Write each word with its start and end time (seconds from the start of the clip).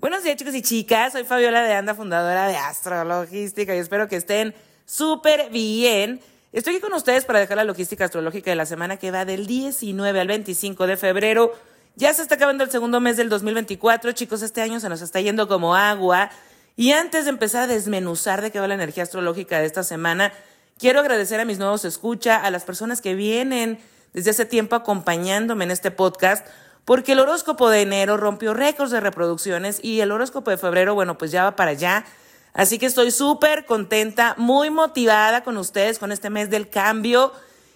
Buenos 0.00 0.22
días 0.22 0.36
chicos 0.36 0.54
y 0.54 0.62
chicas, 0.62 1.12
soy 1.12 1.24
Fabiola 1.24 1.62
de 1.62 1.74
Anda, 1.74 1.94
fundadora 1.94 2.48
de 2.48 2.56
Astrologística 2.56 3.76
y 3.76 3.80
espero 3.80 4.08
que 4.08 4.16
estén 4.16 4.54
súper 4.86 5.50
bien. 5.50 6.22
Estoy 6.54 6.76
aquí 6.76 6.80
con 6.80 6.94
ustedes 6.94 7.26
para 7.26 7.38
dejar 7.38 7.58
la 7.58 7.64
logística 7.64 8.06
astrológica 8.06 8.50
de 8.50 8.56
la 8.56 8.64
semana 8.64 8.96
que 8.96 9.10
va 9.10 9.26
del 9.26 9.46
19 9.46 10.18
al 10.18 10.26
25 10.26 10.86
de 10.86 10.96
febrero. 10.96 11.52
Ya 11.96 12.14
se 12.14 12.22
está 12.22 12.36
acabando 12.36 12.64
el 12.64 12.70
segundo 12.70 12.98
mes 12.98 13.18
del 13.18 13.28
2024, 13.28 14.12
chicos, 14.12 14.40
este 14.40 14.62
año 14.62 14.80
se 14.80 14.88
nos 14.88 15.02
está 15.02 15.20
yendo 15.20 15.46
como 15.48 15.76
agua. 15.76 16.30
Y 16.76 16.92
antes 16.92 17.24
de 17.24 17.30
empezar 17.30 17.64
a 17.64 17.66
desmenuzar 17.66 18.40
de 18.40 18.50
qué 18.50 18.58
va 18.58 18.68
la 18.68 18.76
energía 18.76 19.02
astrológica 19.02 19.60
de 19.60 19.66
esta 19.66 19.82
semana, 19.82 20.32
quiero 20.78 21.00
agradecer 21.00 21.40
a 21.40 21.44
mis 21.44 21.58
nuevos 21.58 21.84
escucha, 21.84 22.36
a 22.36 22.50
las 22.50 22.64
personas 22.64 23.02
que 23.02 23.14
vienen 23.14 23.78
desde 24.14 24.30
hace 24.30 24.46
tiempo 24.46 24.76
acompañándome 24.76 25.64
en 25.64 25.72
este 25.72 25.90
podcast 25.90 26.46
porque 26.84 27.12
el 27.12 27.20
horóscopo 27.20 27.68
de 27.70 27.82
enero 27.82 28.16
rompió 28.16 28.54
récords 28.54 28.90
de 28.90 29.00
reproducciones 29.00 29.78
y 29.82 30.00
el 30.00 30.12
horóscopo 30.12 30.50
de 30.50 30.56
febrero, 30.56 30.94
bueno, 30.94 31.18
pues 31.18 31.30
ya 31.30 31.44
va 31.44 31.56
para 31.56 31.72
allá. 31.72 32.04
Así 32.52 32.78
que 32.78 32.86
estoy 32.86 33.10
súper 33.10 33.64
contenta, 33.64 34.34
muy 34.36 34.70
motivada 34.70 35.44
con 35.44 35.56
ustedes 35.56 35.98
con 35.98 36.10
este 36.12 36.30
mes 36.30 36.50
del 36.50 36.68
cambio. 36.68 37.32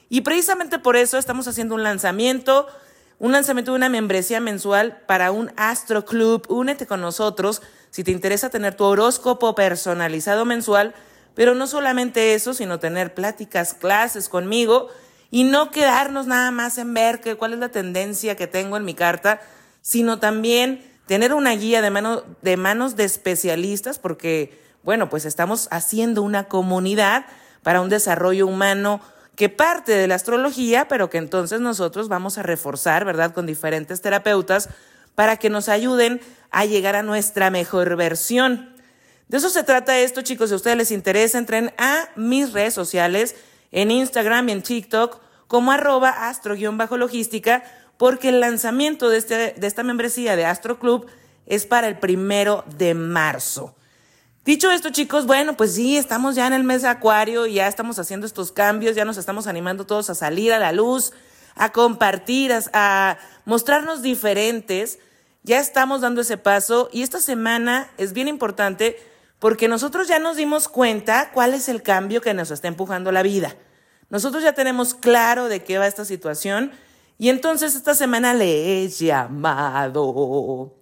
Y 0.08 0.22
precisamente 0.22 0.78
por 0.78 0.96
eso 0.96 1.18
estamos 1.18 1.46
haciendo 1.46 1.74
un 1.74 1.82
lanzamiento, 1.82 2.66
un 3.18 3.32
lanzamiento 3.32 3.72
de 3.72 3.76
una 3.76 3.88
membresía 3.88 4.40
mensual 4.40 5.02
para 5.06 5.30
un 5.30 5.52
Astro 5.56 6.04
Club. 6.04 6.46
Únete 6.48 6.86
con 6.86 7.00
nosotros 7.00 7.62
si 7.90 8.02
te 8.02 8.10
interesa 8.10 8.50
tener 8.50 8.74
tu 8.74 8.84
horóscopo 8.84 9.54
personalizado 9.54 10.44
mensual, 10.44 10.94
pero 11.34 11.54
no 11.54 11.68
solamente 11.68 12.34
eso, 12.34 12.52
sino 12.52 12.80
tener 12.80 13.14
pláticas, 13.14 13.74
clases 13.74 14.28
conmigo 14.28 14.88
y 15.34 15.42
no 15.42 15.72
quedarnos 15.72 16.28
nada 16.28 16.52
más 16.52 16.78
en 16.78 16.94
ver 16.94 17.20
que, 17.20 17.34
cuál 17.34 17.54
es 17.54 17.58
la 17.58 17.70
tendencia 17.70 18.36
que 18.36 18.46
tengo 18.46 18.76
en 18.76 18.84
mi 18.84 18.94
carta, 18.94 19.40
sino 19.82 20.20
también 20.20 20.88
tener 21.06 21.34
una 21.34 21.50
guía 21.56 21.82
de, 21.82 21.90
mano, 21.90 22.22
de 22.42 22.56
manos 22.56 22.94
de 22.94 23.02
especialistas, 23.02 23.98
porque, 23.98 24.62
bueno, 24.84 25.10
pues 25.10 25.24
estamos 25.24 25.66
haciendo 25.72 26.22
una 26.22 26.44
comunidad 26.44 27.26
para 27.64 27.80
un 27.80 27.88
desarrollo 27.88 28.46
humano 28.46 29.00
que 29.34 29.48
parte 29.48 29.90
de 29.90 30.06
la 30.06 30.14
astrología, 30.14 30.86
pero 30.86 31.10
que 31.10 31.18
entonces 31.18 31.60
nosotros 31.60 32.06
vamos 32.08 32.38
a 32.38 32.44
reforzar, 32.44 33.04
¿verdad?, 33.04 33.34
con 33.34 33.44
diferentes 33.44 34.00
terapeutas 34.00 34.68
para 35.16 35.36
que 35.36 35.50
nos 35.50 35.68
ayuden 35.68 36.20
a 36.52 36.64
llegar 36.64 36.94
a 36.94 37.02
nuestra 37.02 37.50
mejor 37.50 37.96
versión. 37.96 38.72
De 39.26 39.38
eso 39.38 39.50
se 39.50 39.64
trata 39.64 39.98
esto, 39.98 40.22
chicos. 40.22 40.50
Si 40.50 40.52
a 40.52 40.58
ustedes 40.58 40.76
les 40.76 40.92
interesa, 40.92 41.38
entren 41.38 41.74
a 41.76 42.08
mis 42.14 42.52
redes 42.52 42.74
sociales, 42.74 43.34
en 43.74 43.90
Instagram 43.90 44.48
y 44.48 44.52
en 44.52 44.62
TikTok, 44.62 45.20
como 45.48 45.72
arroba 45.72 46.28
astro-logística, 46.28 47.64
porque 47.98 48.28
el 48.30 48.40
lanzamiento 48.40 49.08
de, 49.08 49.18
este, 49.18 49.34
de 49.56 49.66
esta 49.66 49.82
membresía 49.82 50.36
de 50.36 50.46
Astro 50.46 50.78
Club 50.78 51.06
es 51.44 51.66
para 51.66 51.88
el 51.88 51.98
primero 51.98 52.64
de 52.78 52.94
marzo. 52.94 53.74
Dicho 54.44 54.70
esto, 54.70 54.90
chicos, 54.90 55.26
bueno, 55.26 55.56
pues 55.56 55.74
sí, 55.74 55.96
estamos 55.96 56.36
ya 56.36 56.46
en 56.46 56.52
el 56.52 56.64
mes 56.64 56.82
de 56.82 56.88
Acuario 56.88 57.46
ya 57.46 57.66
estamos 57.66 57.98
haciendo 57.98 58.26
estos 58.26 58.52
cambios, 58.52 58.94
ya 58.94 59.04
nos 59.04 59.16
estamos 59.16 59.46
animando 59.48 59.86
todos 59.86 60.08
a 60.08 60.14
salir 60.14 60.52
a 60.52 60.58
la 60.58 60.70
luz, 60.70 61.12
a 61.56 61.72
compartir, 61.72 62.52
a, 62.52 62.62
a 62.72 63.18
mostrarnos 63.44 64.02
diferentes. 64.02 64.98
Ya 65.42 65.58
estamos 65.58 66.00
dando 66.00 66.20
ese 66.20 66.36
paso 66.36 66.88
y 66.92 67.02
esta 67.02 67.20
semana 67.20 67.90
es 67.98 68.12
bien 68.12 68.28
importante 68.28 68.98
porque 69.40 69.66
nosotros 69.66 70.08
ya 70.08 70.18
nos 70.18 70.36
dimos 70.36 70.68
cuenta 70.68 71.30
cuál 71.32 71.54
es 71.54 71.68
el 71.68 71.82
cambio 71.82 72.20
que 72.20 72.34
nos 72.34 72.50
está 72.50 72.68
empujando 72.68 73.12
la 73.12 73.22
vida. 73.22 73.56
Nosotros 74.14 74.44
ya 74.44 74.52
tenemos 74.52 74.94
claro 74.94 75.48
de 75.48 75.64
qué 75.64 75.76
va 75.76 75.88
esta 75.88 76.04
situación 76.04 76.70
y 77.18 77.30
entonces 77.30 77.74
esta 77.74 77.96
semana 77.96 78.32
le 78.32 78.84
he 78.84 78.88
llamado 78.88 80.72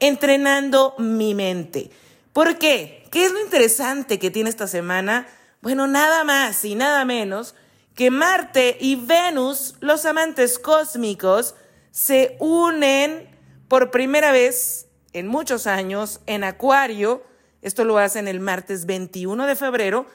entrenando 0.00 0.94
mi 0.96 1.34
mente. 1.34 1.90
¿Por 2.32 2.56
qué? 2.56 3.06
¿Qué 3.10 3.26
es 3.26 3.32
lo 3.32 3.42
interesante 3.42 4.18
que 4.18 4.30
tiene 4.30 4.48
esta 4.48 4.66
semana? 4.66 5.26
Bueno, 5.60 5.86
nada 5.86 6.24
más 6.24 6.64
y 6.64 6.74
nada 6.74 7.04
menos 7.04 7.54
que 7.94 8.10
Marte 8.10 8.78
y 8.80 8.96
Venus, 8.96 9.74
los 9.80 10.06
amantes 10.06 10.58
cósmicos, 10.58 11.56
se 11.90 12.38
unen 12.40 13.28
por 13.68 13.90
primera 13.90 14.32
vez 14.32 14.86
en 15.12 15.26
muchos 15.26 15.66
años 15.66 16.22
en 16.24 16.44
Acuario. 16.44 17.24
Esto 17.60 17.84
lo 17.84 17.98
hacen 17.98 18.26
el 18.26 18.40
martes 18.40 18.86
21 18.86 19.46
de 19.46 19.54
febrero. 19.54 20.06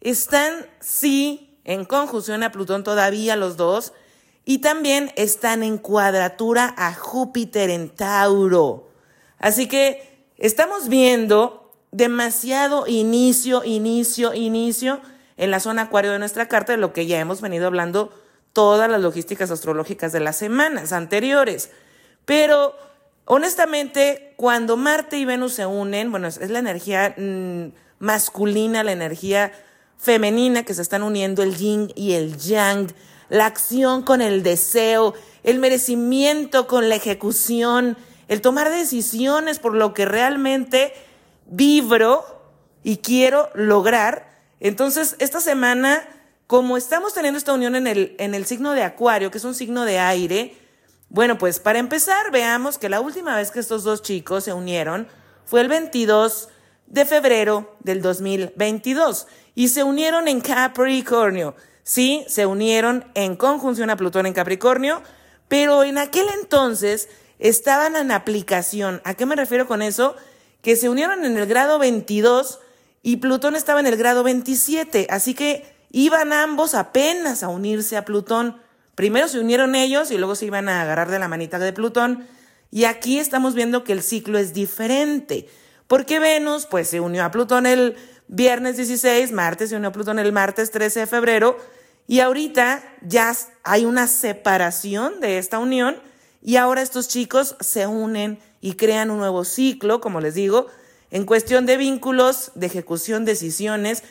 Están, 0.00 0.66
sí, 0.80 1.49
en 1.70 1.84
conjunción 1.84 2.42
a 2.42 2.50
Plutón 2.50 2.82
todavía 2.82 3.36
los 3.36 3.56
dos, 3.56 3.92
y 4.44 4.58
también 4.58 5.12
están 5.14 5.62
en 5.62 5.78
cuadratura 5.78 6.74
a 6.76 6.92
Júpiter 6.92 7.70
en 7.70 7.90
Tauro. 7.90 8.88
Así 9.38 9.68
que 9.68 10.26
estamos 10.36 10.88
viendo 10.88 11.72
demasiado 11.92 12.88
inicio, 12.88 13.62
inicio, 13.62 14.34
inicio 14.34 15.00
en 15.36 15.52
la 15.52 15.60
zona 15.60 15.82
acuario 15.82 16.10
de 16.10 16.18
nuestra 16.18 16.48
carta, 16.48 16.72
de 16.72 16.78
lo 16.78 16.92
que 16.92 17.06
ya 17.06 17.20
hemos 17.20 17.40
venido 17.40 17.68
hablando 17.68 18.12
todas 18.52 18.90
las 18.90 19.00
logísticas 19.00 19.52
astrológicas 19.52 20.10
de 20.10 20.18
las 20.18 20.36
semanas 20.36 20.92
anteriores. 20.92 21.70
Pero 22.24 22.74
honestamente, 23.26 24.34
cuando 24.36 24.76
Marte 24.76 25.18
y 25.18 25.24
Venus 25.24 25.52
se 25.52 25.66
unen, 25.66 26.10
bueno, 26.10 26.26
es, 26.26 26.50
la 26.50 26.58
energía 26.58 27.14
mm, 27.16 27.66
masculina, 28.00 28.82
la 28.82 28.90
energía 28.90 29.52
femenina 30.00 30.62
que 30.62 30.74
se 30.74 30.82
están 30.82 31.02
uniendo 31.02 31.42
el 31.42 31.56
yin 31.56 31.92
y 31.94 32.12
el 32.12 32.36
yang, 32.38 32.92
la 33.28 33.46
acción 33.46 34.02
con 34.02 34.22
el 34.22 34.42
deseo, 34.42 35.14
el 35.42 35.58
merecimiento 35.58 36.66
con 36.66 36.88
la 36.88 36.96
ejecución, 36.96 37.96
el 38.28 38.40
tomar 38.40 38.70
decisiones 38.70 39.58
por 39.58 39.74
lo 39.74 39.92
que 39.92 40.06
realmente 40.06 40.92
vibro 41.46 42.24
y 42.82 42.98
quiero 42.98 43.50
lograr. 43.54 44.40
Entonces, 44.58 45.16
esta 45.18 45.40
semana, 45.40 46.02
como 46.46 46.76
estamos 46.76 47.12
teniendo 47.12 47.38
esta 47.38 47.52
unión 47.52 47.76
en 47.76 47.86
el, 47.86 48.14
en 48.18 48.34
el 48.34 48.46
signo 48.46 48.72
de 48.72 48.82
Acuario, 48.82 49.30
que 49.30 49.38
es 49.38 49.44
un 49.44 49.54
signo 49.54 49.84
de 49.84 49.98
aire, 49.98 50.56
bueno, 51.10 51.38
pues 51.38 51.58
para 51.58 51.78
empezar, 51.78 52.30
veamos 52.30 52.78
que 52.78 52.88
la 52.88 53.00
última 53.00 53.36
vez 53.36 53.50
que 53.50 53.60
estos 53.60 53.84
dos 53.84 54.00
chicos 54.00 54.44
se 54.44 54.52
unieron 54.52 55.08
fue 55.44 55.60
el 55.60 55.68
22 55.68 56.48
de 56.90 57.06
febrero 57.06 57.76
del 57.80 58.02
2022 58.02 59.26
y 59.54 59.68
se 59.68 59.84
unieron 59.84 60.28
en 60.28 60.40
Capricornio. 60.40 61.54
Sí, 61.82 62.24
se 62.28 62.46
unieron 62.46 63.06
en 63.14 63.36
conjunción 63.36 63.90
a 63.90 63.96
Plutón 63.96 64.26
en 64.26 64.34
Capricornio, 64.34 65.02
pero 65.48 65.82
en 65.82 65.98
aquel 65.98 66.26
entonces 66.40 67.08
estaban 67.38 67.96
en 67.96 68.10
aplicación. 68.10 69.00
¿A 69.04 69.14
qué 69.14 69.24
me 69.24 69.36
refiero 69.36 69.66
con 69.66 69.82
eso? 69.82 70.14
Que 70.62 70.76
se 70.76 70.88
unieron 70.88 71.24
en 71.24 71.38
el 71.38 71.46
grado 71.46 71.78
22 71.78 72.60
y 73.02 73.16
Plutón 73.16 73.56
estaba 73.56 73.80
en 73.80 73.86
el 73.86 73.96
grado 73.96 74.22
27, 74.22 75.06
así 75.10 75.34
que 75.34 75.74
iban 75.90 76.32
ambos 76.32 76.74
apenas 76.74 77.42
a 77.42 77.48
unirse 77.48 77.96
a 77.96 78.04
Plutón. 78.04 78.60
Primero 78.94 79.28
se 79.28 79.38
unieron 79.38 79.74
ellos 79.74 80.10
y 80.10 80.18
luego 80.18 80.34
se 80.34 80.46
iban 80.46 80.68
a 80.68 80.82
agarrar 80.82 81.10
de 81.10 81.18
la 81.18 81.28
manita 81.28 81.58
de 81.58 81.72
Plutón. 81.72 82.26
Y 82.70 82.84
aquí 82.84 83.18
estamos 83.18 83.54
viendo 83.54 83.84
que 83.84 83.92
el 83.92 84.02
ciclo 84.02 84.38
es 84.38 84.52
diferente. 84.52 85.48
Porque 85.90 86.20
Venus, 86.20 86.66
pues, 86.66 86.86
se 86.86 87.00
unió 87.00 87.24
a 87.24 87.32
Plutón 87.32 87.66
el 87.66 87.96
viernes 88.28 88.76
16, 88.76 89.32
martes 89.32 89.70
se 89.70 89.76
unió 89.76 89.88
a 89.88 89.92
Plutón 89.92 90.20
el 90.20 90.30
martes 90.30 90.70
13 90.70 91.00
de 91.00 91.06
febrero, 91.08 91.58
y 92.06 92.20
ahorita 92.20 92.80
ya 93.02 93.34
hay 93.64 93.86
una 93.86 94.06
separación 94.06 95.18
de 95.18 95.38
esta 95.38 95.58
unión, 95.58 96.00
y 96.42 96.54
ahora 96.54 96.80
estos 96.80 97.08
chicos 97.08 97.56
se 97.58 97.88
unen 97.88 98.38
y 98.60 98.74
crean 98.74 99.10
un 99.10 99.18
nuevo 99.18 99.44
ciclo, 99.44 100.00
como 100.00 100.20
les 100.20 100.34
digo, 100.34 100.68
en 101.10 101.24
cuestión 101.26 101.66
de 101.66 101.76
vínculos, 101.76 102.52
de 102.54 102.66
ejecución, 102.66 103.24
decisiones 103.24 104.04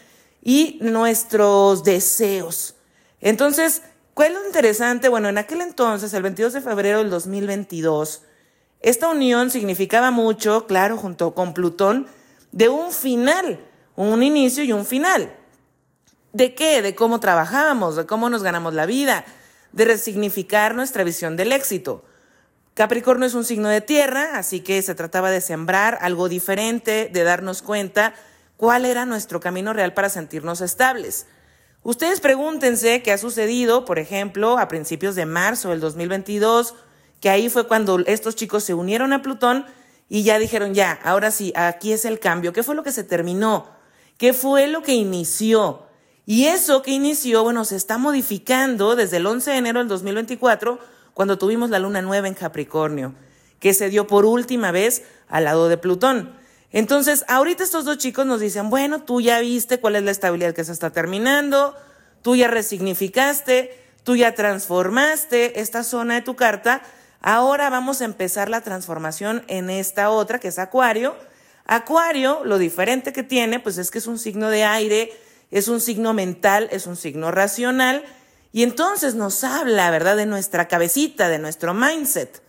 y 0.44 0.80
nuestros 0.82 1.86
deseos. 1.86 2.76
Entonces, 3.22 3.84
¿cuál 4.14 4.34
es 4.34 4.38
lo 4.38 4.46
interesante? 4.48 5.08
Bueno, 5.08 5.30
en 5.30 5.38
aquel 5.38 5.62
entonces, 5.62 6.14
el 6.14 6.24
22 6.24 6.52
de 6.52 6.60
febrero 6.60 6.98
del 6.98 7.10
2022, 7.10 8.24
esta 8.82 9.10
unión 9.10 9.50
significaba 9.50 10.10
mucho, 10.12 10.66
claro, 10.66 10.98
junto 10.98 11.34
con 11.34 11.54
Plutón, 11.54 12.08
de 12.52 12.70
un 12.70 12.92
final, 12.92 13.60
un 13.96 14.24
inicio 14.24 14.64
y 14.64 14.72
un 14.72 14.86
final. 14.86 15.36
¿De 16.32 16.56
qué? 16.56 16.82
De 16.82 16.96
cómo 16.96 17.20
trabajamos, 17.20 17.96
de 17.98 18.06
cómo 18.06 18.30
nos 18.30 18.42
ganamos 18.42 18.74
la 18.74 18.86
vida, 18.86 19.26
de 19.74 19.86
resignificar 19.86 20.76
nuestra 20.76 21.04
visión 21.04 21.36
del 21.36 21.52
éxito. 21.52 22.06
Capricornio 22.74 23.28
es 23.28 23.34
un 23.34 23.44
signo 23.44 23.68
de 23.68 23.82
tierra, 23.82 24.38
así 24.38 24.62
que 24.62 24.82
se 24.82 24.96
trataba 24.96 25.30
de 25.30 25.42
sembrar 25.42 25.98
algo 26.02 26.30
diferente, 26.30 27.10
de 27.12 27.24
darnos 27.24 27.62
cuenta 27.62 28.14
cuál 28.56 28.86
era 28.86 29.06
nuestro 29.06 29.42
camino 29.42 29.74
real 29.74 29.94
para 29.94 30.08
sentirnos 30.08 30.62
estables. 30.62 31.26
Ustedes 31.84 32.22
pregúntense 32.22 33.02
qué 33.02 33.12
ha 33.12 33.18
sucedido, 33.18 33.84
por 33.84 34.00
ejemplo, 34.00 34.58
a 34.58 34.70
principios 34.70 35.16
de 35.16 35.26
marzo 35.26 35.72
del 35.72 35.82
2022 35.82 36.76
que 37.20 37.30
ahí 37.30 37.50
fue 37.50 37.68
cuando 37.68 38.00
estos 38.00 38.36
chicos 38.36 38.64
se 38.64 38.74
unieron 38.74 39.14
a 39.14 39.22
Plutón 39.22 39.66
y 40.08 40.24
ya 40.24 40.40
dijeron, 40.40 40.74
ya, 40.74 41.00
ahora 41.04 41.32
sí, 41.32 41.54
aquí 41.56 41.92
es 41.92 42.06
el 42.06 42.20
cambio. 42.20 42.54
¿Qué 42.54 42.64
fue 42.64 42.76
lo 42.76 42.84
que 42.84 42.92
se 42.92 43.04
terminó? 43.04 43.68
¿Qué 44.18 44.34
fue 44.34 44.68
lo 44.68 44.82
que 44.82 44.94
inició? 44.94 45.84
Y 46.26 46.46
eso 46.46 46.82
que 46.82 46.92
inició, 46.92 47.44
bueno, 47.44 47.66
se 47.66 47.76
está 47.76 47.98
modificando 47.98 48.96
desde 48.96 49.18
el 49.18 49.26
11 49.26 49.52
de 49.52 49.58
enero 49.58 49.80
del 49.80 49.88
2024, 49.88 50.80
cuando 51.14 51.38
tuvimos 51.38 51.70
la 51.70 51.80
luna 51.80 52.02
nueva 52.02 52.28
en 52.28 52.34
Capricornio. 52.34 53.14
que 53.60 53.74
se 53.74 53.90
dio 53.90 54.08
por 54.08 54.26
última 54.26 54.72
vez 54.72 55.04
al 55.28 55.44
lado 55.44 55.68
de 55.68 55.78
Plutón. 55.78 56.34
Entonces, 56.72 57.26
ahorita 57.28 57.64
estos 57.64 57.84
dos 57.84 57.98
chicos 57.98 58.26
nos 58.26 58.40
dicen, 58.40 58.70
bueno, 58.70 59.02
tú 59.02 59.20
ya 59.20 59.40
viste 59.40 59.80
cuál 59.80 59.96
es 59.98 60.04
la 60.04 60.12
estabilidad 60.12 60.54
que 60.54 60.64
se 60.64 60.72
está 60.72 60.92
terminando, 60.92 61.76
tú 62.22 62.36
ya 62.36 62.48
resignificaste, 62.48 63.78
tú 64.04 64.16
ya 64.16 64.34
transformaste 64.34 65.60
esta 65.60 65.84
zona 65.84 66.16
de 66.16 66.22
tu 66.22 66.36
carta, 66.36 66.84
ahora 67.22 67.70
vamos 67.70 68.02
a 68.02 68.06
empezar 68.06 68.50
la 68.50 68.62
transformación 68.62 69.44
en 69.48 69.70
esta 69.70 70.10
otra, 70.10 70.40
que 70.40 70.50
es 70.50 70.60
Acuario. 70.60 71.16
Acuario, 71.66 72.42
lo 72.44 72.58
diferente 72.58 73.14
que 73.14 73.24
tiene, 73.24 73.60
pues 73.60 73.78
es 73.78 73.92
que 73.92 74.00
es 74.00 74.08
un 74.08 74.20
signo 74.20 74.50
de 74.50 74.64
aire, 74.64 75.12
es 75.52 75.68
un 75.68 75.82
signo 75.82 76.14
mental, 76.14 76.68
es 76.72 76.88
un 76.88 76.96
signo 76.96 77.32
racional, 77.32 78.04
y 78.52 78.64
entonces 78.64 79.16
nos 79.16 79.44
habla, 79.44 79.92
¿verdad?, 79.92 80.18
de 80.18 80.26
nuestra 80.26 80.68
cabecita, 80.68 81.30
de 81.30 81.40
nuestro 81.40 81.74
mindset. 81.74 82.42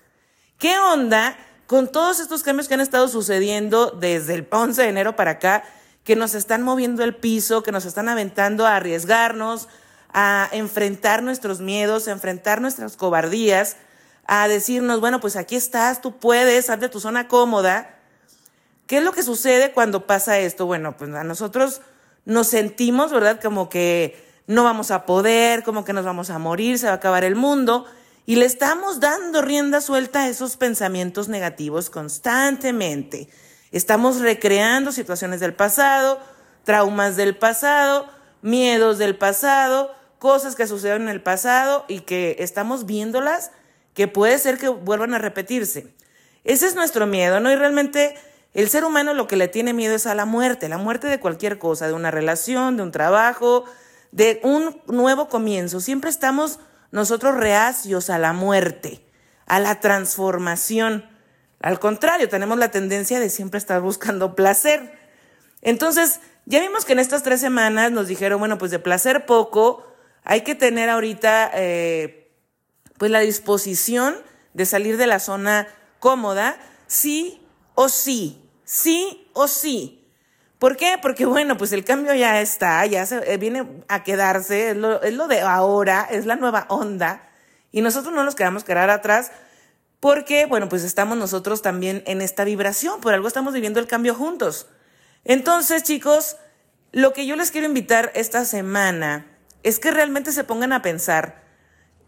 ¿Qué 0.58 0.78
onda 0.78 1.36
con 1.66 1.86
todos 1.86 2.18
estos 2.18 2.42
cambios 2.42 2.66
que 2.66 2.74
han 2.74 2.80
estado 2.80 3.06
sucediendo 3.06 3.92
desde 3.92 4.34
el 4.34 4.48
11 4.50 4.82
de 4.82 4.88
enero 4.88 5.14
para 5.14 5.32
acá, 5.32 5.62
que 6.02 6.16
nos 6.16 6.34
están 6.34 6.62
moviendo 6.62 7.04
el 7.04 7.14
piso, 7.14 7.62
que 7.62 7.70
nos 7.70 7.84
están 7.84 8.08
aventando 8.08 8.66
a 8.66 8.74
arriesgarnos, 8.74 9.68
a 10.12 10.48
enfrentar 10.50 11.22
nuestros 11.22 11.60
miedos, 11.60 12.08
a 12.08 12.10
enfrentar 12.10 12.60
nuestras 12.60 12.96
cobardías, 12.96 13.76
a 14.32 14.46
decirnos, 14.46 15.00
bueno, 15.00 15.18
pues 15.18 15.34
aquí 15.34 15.56
estás, 15.56 16.00
tú 16.00 16.16
puedes, 16.20 16.66
sal 16.66 16.78
de 16.78 16.88
tu 16.88 17.00
zona 17.00 17.26
cómoda. 17.26 17.96
¿Qué 18.86 18.98
es 18.98 19.02
lo 19.02 19.10
que 19.10 19.24
sucede 19.24 19.72
cuando 19.72 20.06
pasa 20.06 20.38
esto? 20.38 20.66
Bueno, 20.66 20.96
pues 20.96 21.12
a 21.14 21.24
nosotros 21.24 21.80
nos 22.24 22.46
sentimos, 22.46 23.10
¿verdad? 23.10 23.40
Como 23.42 23.68
que 23.68 24.24
no 24.46 24.62
vamos 24.62 24.92
a 24.92 25.04
poder, 25.04 25.64
como 25.64 25.84
que 25.84 25.92
nos 25.92 26.04
vamos 26.04 26.30
a 26.30 26.38
morir, 26.38 26.78
se 26.78 26.86
va 26.86 26.92
a 26.92 26.96
acabar 26.96 27.24
el 27.24 27.34
mundo. 27.34 27.86
Y 28.24 28.36
le 28.36 28.46
estamos 28.46 29.00
dando 29.00 29.42
rienda 29.42 29.80
suelta 29.80 30.22
a 30.22 30.28
esos 30.28 30.56
pensamientos 30.56 31.26
negativos 31.26 31.90
constantemente. 31.90 33.28
Estamos 33.72 34.20
recreando 34.20 34.92
situaciones 34.92 35.40
del 35.40 35.54
pasado, 35.54 36.20
traumas 36.62 37.16
del 37.16 37.36
pasado, 37.36 38.06
miedos 38.42 38.98
del 38.98 39.18
pasado, 39.18 39.92
cosas 40.20 40.54
que 40.54 40.68
sucedieron 40.68 41.02
en 41.02 41.08
el 41.08 41.20
pasado 41.20 41.84
y 41.88 42.02
que 42.02 42.36
estamos 42.38 42.86
viéndolas 42.86 43.50
que 44.00 44.08
puede 44.08 44.38
ser 44.38 44.56
que 44.56 44.70
vuelvan 44.70 45.12
a 45.12 45.18
repetirse. 45.18 45.92
Ese 46.44 46.66
es 46.66 46.74
nuestro 46.74 47.06
miedo, 47.06 47.38
¿no? 47.38 47.52
Y 47.52 47.54
realmente 47.54 48.14
el 48.54 48.70
ser 48.70 48.86
humano 48.86 49.12
lo 49.12 49.26
que 49.26 49.36
le 49.36 49.46
tiene 49.46 49.74
miedo 49.74 49.94
es 49.94 50.06
a 50.06 50.14
la 50.14 50.24
muerte, 50.24 50.70
la 50.70 50.78
muerte 50.78 51.06
de 51.06 51.20
cualquier 51.20 51.58
cosa, 51.58 51.86
de 51.86 51.92
una 51.92 52.10
relación, 52.10 52.78
de 52.78 52.82
un 52.82 52.92
trabajo, 52.92 53.66
de 54.10 54.40
un 54.42 54.80
nuevo 54.86 55.28
comienzo. 55.28 55.80
Siempre 55.80 56.08
estamos 56.08 56.60
nosotros 56.92 57.36
reacios 57.36 58.08
a 58.08 58.18
la 58.18 58.32
muerte, 58.32 59.04
a 59.44 59.60
la 59.60 59.80
transformación. 59.80 61.04
Al 61.60 61.78
contrario, 61.78 62.30
tenemos 62.30 62.56
la 62.56 62.70
tendencia 62.70 63.20
de 63.20 63.28
siempre 63.28 63.58
estar 63.58 63.82
buscando 63.82 64.34
placer. 64.34 64.98
Entonces, 65.60 66.20
ya 66.46 66.58
vimos 66.60 66.86
que 66.86 66.94
en 66.94 67.00
estas 67.00 67.22
tres 67.22 67.38
semanas 67.38 67.92
nos 67.92 68.08
dijeron, 68.08 68.38
bueno, 68.38 68.56
pues 68.56 68.70
de 68.70 68.78
placer 68.78 69.26
poco, 69.26 69.84
hay 70.24 70.40
que 70.40 70.54
tener 70.54 70.88
ahorita 70.88 71.50
eh, 71.52 72.19
pues 73.00 73.10
la 73.10 73.20
disposición 73.20 74.14
de 74.52 74.66
salir 74.66 74.98
de 74.98 75.06
la 75.06 75.20
zona 75.20 75.66
cómoda, 76.00 76.58
sí 76.86 77.40
o 77.74 77.88
sí, 77.88 78.46
sí 78.62 79.26
o 79.32 79.48
sí. 79.48 80.06
¿Por 80.58 80.76
qué? 80.76 80.98
Porque 81.00 81.24
bueno, 81.24 81.56
pues 81.56 81.72
el 81.72 81.82
cambio 81.82 82.12
ya 82.12 82.42
está, 82.42 82.84
ya 82.84 83.06
se, 83.06 83.32
eh, 83.32 83.38
viene 83.38 83.66
a 83.88 84.04
quedarse, 84.04 84.72
es 84.72 84.76
lo, 84.76 85.28
de 85.28 85.40
ahora, 85.40 86.08
es 86.10 86.26
la 86.26 86.36
nueva 86.36 86.66
onda, 86.68 87.26
y 87.72 87.80
nosotros 87.80 88.12
no 88.12 88.22
nos 88.22 88.34
quedamos 88.34 88.64
quedar 88.64 88.90
atrás 88.90 89.32
porque, 89.98 90.44
bueno, 90.44 90.68
pues 90.68 90.84
estamos 90.84 91.16
nosotros 91.16 91.62
también 91.62 92.02
en 92.04 92.20
esta 92.20 92.44
vibración, 92.44 93.00
por 93.00 93.14
algo 93.14 93.28
estamos 93.28 93.54
viviendo 93.54 93.80
el 93.80 93.86
cambio 93.86 94.14
juntos. 94.14 94.66
Entonces, 95.24 95.84
chicos, 95.84 96.36
lo 96.92 97.14
que 97.14 97.24
yo 97.24 97.34
les 97.36 97.50
quiero 97.50 97.66
invitar 97.66 98.12
esta 98.14 98.44
semana 98.44 99.26
es 99.62 99.78
que 99.78 99.90
realmente 99.90 100.32
se 100.32 100.44
pongan 100.44 100.74
a 100.74 100.82
pensar, 100.82 101.48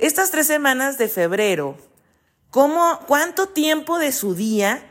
estas 0.03 0.33
tres 0.33 0.49
semanas 0.49 0.99
de 0.99 1.09
febrero, 1.09 1.77
¿cómo, 2.51 2.99
¿cuánto 3.07 3.47
tiempo 3.47 4.01
de 4.01 4.11
su 4.11 4.35
día 4.35 4.85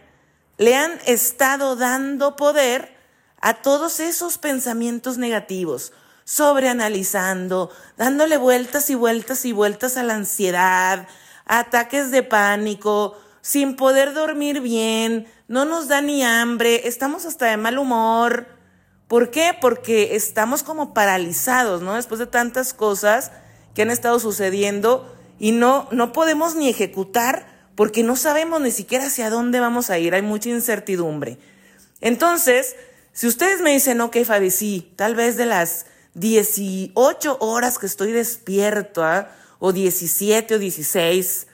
le 0.57 0.77
han 0.77 0.99
estado 1.05 1.75
dando 1.75 2.37
poder 2.37 2.95
a 3.41 3.55
todos 3.55 3.99
esos 3.99 4.37
pensamientos 4.37 5.17
negativos, 5.17 5.91
sobreanalizando, 6.23 7.71
dándole 7.97 8.37
vueltas 8.37 8.89
y 8.89 8.95
vueltas 8.95 9.43
y 9.43 9.51
vueltas 9.51 9.97
a 9.97 10.03
la 10.03 10.15
ansiedad, 10.15 11.05
ataques 11.45 12.09
de 12.11 12.23
pánico, 12.23 13.19
sin 13.41 13.75
poder 13.75 14.13
dormir 14.13 14.61
bien, 14.61 15.27
no 15.49 15.65
nos 15.65 15.89
da 15.89 15.99
ni 15.99 16.23
hambre, 16.23 16.87
estamos 16.87 17.25
hasta 17.25 17.47
de 17.47 17.57
mal 17.57 17.79
humor. 17.79 18.47
¿Por 19.09 19.29
qué? 19.29 19.57
Porque 19.59 20.15
estamos 20.15 20.63
como 20.63 20.93
paralizados, 20.93 21.81
¿no? 21.81 21.95
Después 21.95 22.19
de 22.19 22.27
tantas 22.27 22.73
cosas 22.73 23.33
que 23.73 23.81
han 23.81 23.91
estado 23.91 24.19
sucediendo 24.19 25.15
y 25.39 25.51
no, 25.51 25.87
no 25.91 26.13
podemos 26.13 26.55
ni 26.55 26.69
ejecutar 26.69 27.47
porque 27.75 28.03
no 28.03 28.15
sabemos 28.15 28.61
ni 28.61 28.71
siquiera 28.71 29.07
hacia 29.07 29.29
dónde 29.29 29.59
vamos 29.59 29.89
a 29.89 29.97
ir, 29.97 30.13
hay 30.13 30.21
mucha 30.21 30.49
incertidumbre. 30.49 31.37
Entonces, 31.99 32.75
si 33.13 33.27
ustedes 33.27 33.61
me 33.61 33.71
dicen, 33.71 34.01
ok, 34.01 34.17
Fabi, 34.25 34.51
sí, 34.51 34.91
tal 34.95 35.15
vez 35.15 35.37
de 35.37 35.45
las 35.45 35.85
18 36.13 37.37
horas 37.39 37.79
que 37.79 37.85
estoy 37.85 38.11
despierto, 38.11 39.03
o 39.59 39.73
17 39.73 40.55
o 40.55 40.59
16, 40.59 41.47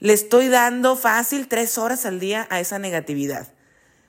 le 0.00 0.12
estoy 0.12 0.48
dando 0.48 0.96
fácil 0.96 1.46
tres 1.48 1.78
horas 1.78 2.04
al 2.04 2.20
día 2.20 2.46
a 2.50 2.60
esa 2.60 2.78
negatividad. 2.78 3.48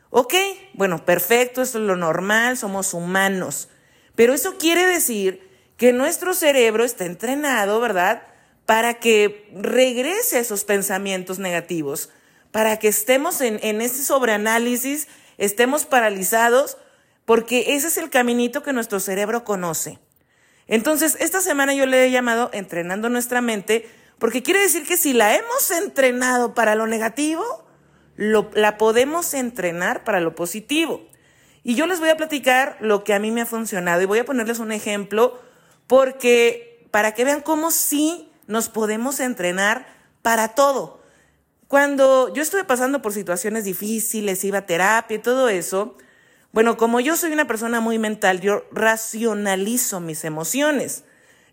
Ok, 0.10 0.34
bueno, 0.74 1.06
perfecto, 1.06 1.62
eso 1.62 1.78
es 1.78 1.84
lo 1.86 1.96
normal, 1.96 2.57
somos 2.57 2.94
humanos. 2.94 3.69
Pero 4.16 4.34
eso 4.34 4.57
quiere 4.57 4.86
decir 4.88 5.44
que 5.77 5.94
nuestro 5.94 6.33
cerebro 6.33 6.83
está 6.83 7.06
entrenado, 7.06 7.80
¿verdad? 7.80 8.24
para 8.66 8.95
que 8.95 9.48
regrese 9.54 10.38
a 10.38 10.42
esos 10.42 10.63
pensamientos 10.63 11.39
negativos, 11.39 12.10
para 12.51 12.77
que 12.77 12.88
estemos 12.88 13.42
en, 13.42 13.60
en 13.62 13.81
ese 13.81 14.04
sobreanálisis, 14.04 15.07
estemos 15.38 15.86
paralizados, 15.86 16.77
porque 17.25 17.75
ese 17.75 17.88
es 17.88 17.98
el 17.98 18.10
caminito 18.10 18.63
que 18.63 18.74
nuestro 18.74 19.00
cerebro 19.00 19.44
conoce. 19.44 20.00
Entonces, 20.68 21.16
esta 21.19 21.42
semana 21.42 21.74
yo 21.74 21.86
le 21.86 22.06
he 22.06 22.12
llamado 22.12 22.50
entrenando 22.54 23.10
nuestra 23.10 23.42
mente, 23.42 23.88
porque 24.18 24.42
quiere 24.42 24.62
decir 24.62 24.86
que 24.86 24.98
si 24.98 25.13
la 25.13 25.36
hemos 25.36 25.69
entrenado 25.71 26.56
para 26.56 26.75
lo 26.75 26.88
negativo, 26.88 27.44
la 28.16 28.78
podemos 28.78 29.33
entrenar 29.33 30.04
para 30.04 30.21
lo 30.21 30.33
positivo. 30.33 31.06
Y 31.63 31.75
yo 31.75 31.86
les 31.86 31.99
voy 31.99 32.09
a 32.09 32.18
platicar 32.18 32.78
lo 32.80 33.04
que 33.04 33.14
a 33.14 33.19
mí 33.19 33.31
me 33.31 33.42
ha 33.42 33.45
funcionado 33.45 34.02
y 34.02 34.06
voy 34.06 34.19
a 34.19 34.26
ponerles 34.26 34.59
un 34.59 34.71
ejemplo 34.71 35.40
porque 35.87 36.87
para 36.92 37.13
que 37.13 37.25
vean 37.25 37.42
cómo 37.42 37.71
sí 37.71 38.31
nos 38.47 38.69
podemos 38.69 39.19
entrenar 39.19 39.87
para 40.21 40.49
todo. 40.49 41.01
Cuando 41.68 42.33
yo 42.33 42.42
estuve 42.42 42.63
pasando 42.63 43.01
por 43.01 43.13
situaciones 43.13 43.63
difíciles, 43.65 44.44
iba 44.44 44.59
a 44.59 44.65
terapia 44.65 45.15
y 45.15 45.19
todo 45.19 45.49
eso, 45.49 45.97
bueno, 46.51 46.77
como 46.77 46.99
yo 46.99 47.18
soy 47.18 47.33
una 47.33 47.47
persona 47.47 47.81
muy 47.81 47.99
mental, 47.99 48.39
yo 48.39 48.63
racionalizo 48.71 49.99
mis 49.99 50.23
emociones. 50.23 51.04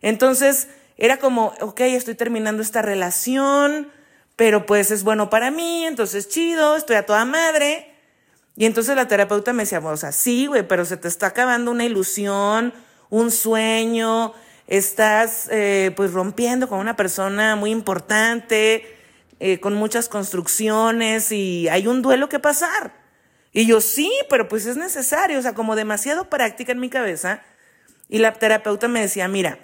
Entonces, 0.00 0.68
era 0.96 1.16
como, 1.18 1.54
ok, 1.60 1.80
estoy 1.80 2.14
terminando 2.14 2.62
esta 2.62 2.82
relación, 2.82 3.90
pero 4.36 4.64
pues 4.66 4.90
es 4.90 5.02
bueno 5.02 5.28
para 5.30 5.50
mí, 5.50 5.86
entonces 5.86 6.28
chido, 6.28 6.76
estoy 6.76 6.96
a 6.96 7.06
toda 7.06 7.24
madre. 7.24 7.92
Y 8.54 8.66
entonces 8.66 8.94
la 8.94 9.08
terapeuta 9.08 9.52
me 9.52 9.64
decía, 9.64 9.80
o 9.80 9.96
sea, 9.96 10.12
sí, 10.12 10.46
güey, 10.46 10.66
pero 10.66 10.84
se 10.84 10.96
te 10.96 11.08
está 11.08 11.28
acabando 11.28 11.70
una 11.70 11.84
ilusión, 11.84 12.72
un 13.12 13.30
sueño, 13.30 14.32
estás 14.66 15.46
eh, 15.50 15.92
pues 15.94 16.14
rompiendo 16.14 16.66
con 16.66 16.78
una 16.78 16.96
persona 16.96 17.56
muy 17.56 17.70
importante, 17.70 18.96
eh, 19.38 19.60
con 19.60 19.74
muchas 19.74 20.08
construcciones 20.08 21.30
y 21.30 21.68
hay 21.68 21.86
un 21.86 22.00
duelo 22.00 22.30
que 22.30 22.38
pasar. 22.38 22.94
Y 23.52 23.66
yo 23.66 23.82
sí, 23.82 24.10
pero 24.30 24.48
pues 24.48 24.64
es 24.64 24.78
necesario, 24.78 25.38
o 25.38 25.42
sea, 25.42 25.52
como 25.52 25.76
demasiado 25.76 26.30
práctica 26.30 26.72
en 26.72 26.80
mi 26.80 26.88
cabeza. 26.88 27.42
Y 28.08 28.16
la 28.16 28.32
terapeuta 28.32 28.88
me 28.88 29.02
decía, 29.02 29.28
mira, 29.28 29.58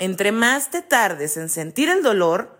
entre 0.00 0.32
más 0.32 0.72
te 0.72 0.82
tardes 0.82 1.36
en 1.36 1.48
sentir 1.48 1.88
el 1.88 2.02
dolor, 2.02 2.58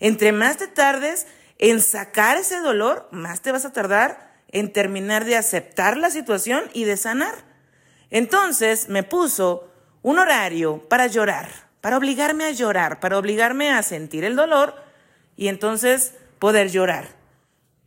entre 0.00 0.32
más 0.32 0.56
te 0.56 0.68
tardes 0.68 1.26
en 1.58 1.82
sacar 1.82 2.38
ese 2.38 2.60
dolor, 2.60 3.06
más 3.12 3.42
te 3.42 3.52
vas 3.52 3.66
a 3.66 3.72
tardar 3.74 4.32
en 4.50 4.72
terminar 4.72 5.26
de 5.26 5.36
aceptar 5.36 5.98
la 5.98 6.08
situación 6.08 6.70
y 6.72 6.84
de 6.84 6.96
sanar. 6.96 7.47
Entonces 8.10 8.88
me 8.88 9.02
puso 9.02 9.68
un 10.02 10.18
horario 10.18 10.88
para 10.88 11.06
llorar, 11.06 11.48
para 11.80 11.96
obligarme 11.96 12.44
a 12.44 12.52
llorar, 12.52 13.00
para 13.00 13.18
obligarme 13.18 13.70
a 13.70 13.82
sentir 13.82 14.24
el 14.24 14.36
dolor 14.36 14.74
y 15.36 15.48
entonces 15.48 16.14
poder 16.38 16.70
llorar. 16.70 17.08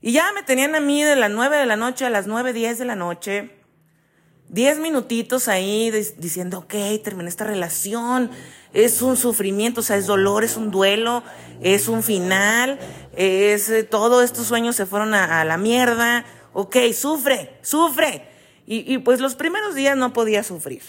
Y 0.02 0.14
ya 0.14 0.32
me 0.34 0.44
tenían 0.44 0.76
a 0.76 0.80
mí 0.80 1.04
de 1.04 1.16
las 1.16 1.30
nueve 1.30 1.58
de 1.58 1.66
la 1.66 1.76
noche 1.76 2.06
a 2.06 2.10
las 2.10 2.28
nueve, 2.28 2.54
diez 2.54 2.80
de 2.80 2.86
la 2.86 2.96
noche, 2.96 3.52
diez 4.50 4.80
minutitos 4.80 5.48
ahí 5.48 5.92
diciendo, 5.92 6.60
ok, 6.60 6.74
terminé 7.04 7.30
esta 7.30 7.46
relación, 7.46 8.32
es 8.74 9.02
un 9.02 9.18
sufrimiento, 9.18 9.82
o 9.82 9.84
sea, 9.84 9.98
es 9.98 10.08
dolor, 10.08 10.44
es 10.44 10.58
un 10.58 10.72
duelo, 10.72 11.24
es 11.62 11.88
un 11.88 12.04
final, 12.04 12.80
es 13.16 13.70
eh, 13.70 13.84
todos 13.84 14.24
estos 14.24 14.48
sueños 14.48 14.76
se 14.76 14.86
fueron 14.86 15.14
a, 15.14 15.44
la 15.46 15.58
mierda, 15.58 16.26
ok, 16.54 16.78
sufre, 16.94 17.58
sufre. 17.62 18.31
Y, 18.74 19.00
pues 19.00 19.20
los 19.20 19.36
primeros 19.36 19.76
días 19.76 19.98
no 19.98 20.14
podía 20.14 20.44
sufrir. 20.44 20.82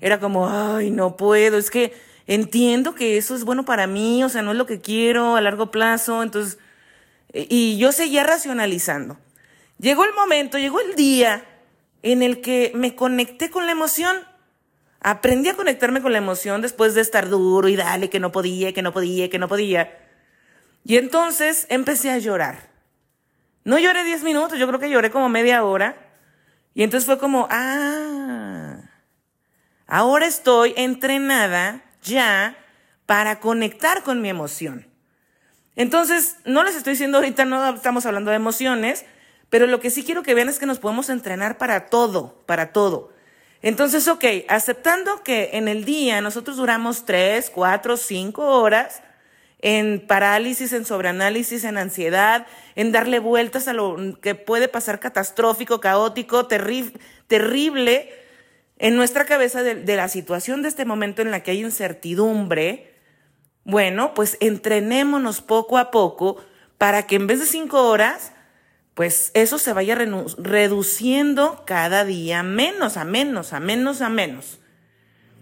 Era 0.00 0.18
como, 0.18 0.48
ay, 0.48 0.90
no 0.90 1.18
puedo, 1.18 1.58
es 1.58 1.70
que 1.70 1.92
entiendo 2.26 2.94
que 2.94 3.18
eso 3.18 3.34
es 3.34 3.44
bueno 3.44 3.66
para 3.66 3.86
mí, 3.86 4.24
o 4.24 4.30
sea, 4.30 4.40
no 4.40 4.52
es 4.52 4.56
lo 4.56 4.64
que 4.64 4.80
quiero 4.80 5.36
a 5.36 5.42
largo 5.42 5.70
plazo, 5.70 6.22
entonces, 6.22 6.58
y 7.34 7.76
yo 7.76 7.92
seguía 7.92 8.24
racionalizando. 8.24 9.18
Llegó 9.78 10.04
el 10.04 10.14
momento, 10.14 10.56
llegó 10.56 10.80
el 10.80 10.94
día 10.94 11.44
en 12.02 12.22
el 12.22 12.40
que 12.40 12.72
me 12.74 12.94
conecté 12.94 13.50
con 13.50 13.66
la 13.66 13.72
emoción 13.72 14.16
Aprendí 15.00 15.48
a 15.48 15.54
conectarme 15.54 16.02
con 16.02 16.12
la 16.12 16.18
emoción 16.18 16.60
después 16.60 16.94
de 16.94 17.02
estar 17.02 17.28
duro 17.28 17.68
y 17.68 17.76
dale 17.76 18.10
que 18.10 18.18
no 18.18 18.32
podía, 18.32 18.72
que 18.72 18.82
no 18.82 18.92
podía, 18.92 19.30
que 19.30 19.38
no 19.38 19.48
podía. 19.48 19.96
Y 20.84 20.96
entonces 20.96 21.66
empecé 21.70 22.10
a 22.10 22.18
llorar. 22.18 22.70
No 23.64 23.78
lloré 23.78 24.02
10 24.02 24.24
minutos, 24.24 24.58
yo 24.58 24.66
creo 24.66 24.80
que 24.80 24.90
lloré 24.90 25.10
como 25.10 25.28
media 25.28 25.62
hora. 25.62 26.07
Y 26.78 26.84
entonces 26.84 27.06
fue 27.06 27.18
como, 27.18 27.48
ah, 27.50 28.76
ahora 29.88 30.26
estoy 30.26 30.74
entrenada 30.76 31.82
ya 32.04 32.56
para 33.04 33.40
conectar 33.40 34.04
con 34.04 34.22
mi 34.22 34.28
emoción. 34.28 34.86
Entonces, 35.74 36.36
no 36.44 36.62
les 36.62 36.76
estoy 36.76 36.92
diciendo 36.92 37.18
ahorita, 37.18 37.44
no 37.46 37.74
estamos 37.74 38.06
hablando 38.06 38.30
de 38.30 38.36
emociones, 38.36 39.04
pero 39.50 39.66
lo 39.66 39.80
que 39.80 39.90
sí 39.90 40.04
quiero 40.04 40.22
que 40.22 40.34
vean 40.34 40.48
es 40.48 40.60
que 40.60 40.66
nos 40.66 40.78
podemos 40.78 41.10
entrenar 41.10 41.58
para 41.58 41.86
todo, 41.86 42.44
para 42.46 42.72
todo. 42.72 43.12
Entonces, 43.60 44.06
ok, 44.06 44.24
aceptando 44.46 45.24
que 45.24 45.50
en 45.54 45.66
el 45.66 45.84
día 45.84 46.20
nosotros 46.20 46.58
duramos 46.58 47.04
tres, 47.04 47.50
cuatro, 47.52 47.96
cinco 47.96 48.46
horas 48.46 49.02
en 49.60 50.06
parálisis, 50.06 50.72
en 50.72 50.84
sobreanálisis, 50.84 51.64
en 51.64 51.78
ansiedad, 51.78 52.46
en 52.76 52.92
darle 52.92 53.18
vueltas 53.18 53.68
a 53.68 53.72
lo 53.72 54.18
que 54.20 54.34
puede 54.34 54.68
pasar 54.68 55.00
catastrófico, 55.00 55.80
caótico, 55.80 56.46
terrible 56.46 58.12
en 58.78 58.96
nuestra 58.96 59.24
cabeza 59.24 59.62
de, 59.62 59.74
de 59.74 59.96
la 59.96 60.08
situación 60.08 60.62
de 60.62 60.68
este 60.68 60.84
momento 60.84 61.22
en 61.22 61.30
la 61.30 61.42
que 61.42 61.50
hay 61.50 61.62
incertidumbre, 61.62 62.94
bueno, 63.64 64.14
pues 64.14 64.36
entrenémonos 64.40 65.40
poco 65.40 65.78
a 65.78 65.90
poco 65.90 66.42
para 66.78 67.06
que 67.06 67.16
en 67.16 67.26
vez 67.26 67.40
de 67.40 67.46
cinco 67.46 67.88
horas 67.88 68.32
pues 68.98 69.30
eso 69.34 69.58
se 69.58 69.72
vaya 69.72 69.94
reduciendo 69.94 71.62
cada 71.64 72.04
día 72.04 72.42
menos, 72.42 72.96
a 72.96 73.04
menos, 73.04 73.52
a 73.52 73.60
menos, 73.60 74.00
a 74.00 74.08
menos. 74.08 74.58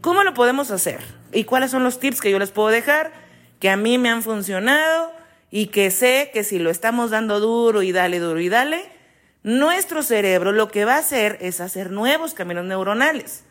¿Cómo 0.02 0.24
lo 0.24 0.34
podemos 0.34 0.70
hacer? 0.70 1.00
¿Y 1.32 1.44
cuáles 1.44 1.70
son 1.70 1.82
los 1.82 1.98
tips 1.98 2.20
que 2.20 2.30
yo 2.30 2.38
les 2.38 2.50
puedo 2.50 2.68
dejar 2.68 3.25
que 3.58 3.70
a 3.70 3.76
mí 3.76 3.98
me 3.98 4.08
han 4.08 4.22
funcionado 4.22 5.12
y 5.50 5.66
que 5.66 5.90
sé 5.90 6.30
que 6.32 6.44
si 6.44 6.58
lo 6.58 6.70
estamos 6.70 7.10
dando 7.10 7.40
duro 7.40 7.82
y 7.82 7.92
dale, 7.92 8.18
duro 8.18 8.40
y 8.40 8.48
dale, 8.48 8.84
nuestro 9.42 10.02
cerebro 10.02 10.52
lo 10.52 10.68
que 10.68 10.84
va 10.84 10.96
a 10.96 10.98
hacer 10.98 11.38
es 11.40 11.60
hacer 11.60 11.90
nuevos 11.90 12.34
caminos 12.34 12.64
neuronales. 12.64 13.44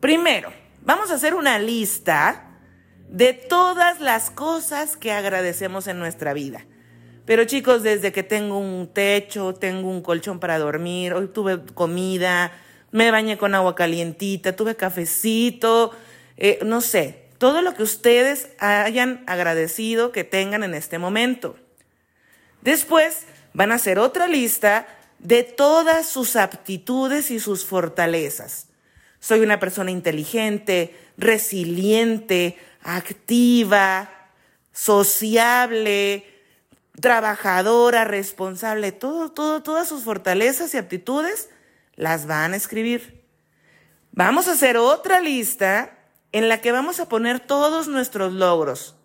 Primero, 0.00 0.52
vamos 0.82 1.10
a 1.10 1.14
hacer 1.14 1.34
una 1.34 1.58
lista 1.58 2.50
de 3.08 3.32
todas 3.32 4.00
las 4.00 4.30
cosas 4.30 4.96
que 4.96 5.12
agradecemos 5.12 5.86
en 5.86 5.98
nuestra 5.98 6.32
vida. 6.32 6.64
Pero 7.26 7.44
chicos, 7.44 7.82
desde 7.82 8.12
que 8.12 8.22
tengo 8.22 8.58
un 8.58 8.92
techo, 8.92 9.54
tengo 9.54 9.88
un 9.88 10.02
colchón 10.02 10.40
para 10.40 10.58
dormir, 10.58 11.14
hoy 11.14 11.28
tuve 11.28 11.64
comida, 11.74 12.52
me 12.90 13.10
bañé 13.10 13.38
con 13.38 13.54
agua 13.54 13.74
calientita, 13.74 14.56
tuve 14.56 14.76
cafecito, 14.76 15.92
eh, 16.36 16.58
no 16.64 16.80
sé, 16.80 17.23
todo 17.44 17.60
lo 17.60 17.74
que 17.74 17.82
ustedes 17.82 18.48
hayan 18.58 19.22
agradecido 19.26 20.12
que 20.12 20.24
tengan 20.24 20.62
en 20.62 20.72
este 20.72 20.98
momento. 20.98 21.58
Después 22.62 23.24
van 23.52 23.70
a 23.70 23.74
hacer 23.74 23.98
otra 23.98 24.28
lista 24.28 24.86
de 25.18 25.42
todas 25.42 26.08
sus 26.08 26.36
aptitudes 26.36 27.30
y 27.30 27.40
sus 27.40 27.66
fortalezas. 27.66 28.68
Soy 29.20 29.40
una 29.40 29.60
persona 29.60 29.90
inteligente, 29.90 30.98
resiliente, 31.18 32.56
activa, 32.82 34.10
sociable, 34.72 36.24
trabajadora, 36.98 38.04
responsable, 38.04 38.90
todo, 38.90 39.32
todo, 39.32 39.62
todas 39.62 39.86
sus 39.86 40.02
fortalezas 40.02 40.72
y 40.72 40.78
aptitudes 40.78 41.50
las 41.94 42.26
van 42.26 42.54
a 42.54 42.56
escribir. 42.56 43.22
Vamos 44.12 44.48
a 44.48 44.52
hacer 44.52 44.78
otra 44.78 45.20
lista 45.20 45.98
en 46.34 46.48
la 46.48 46.60
que 46.60 46.72
vamos 46.72 46.98
a 46.98 47.08
poner 47.08 47.38
todos 47.38 47.86
nuestros 47.86 48.32
logros. 48.32 48.96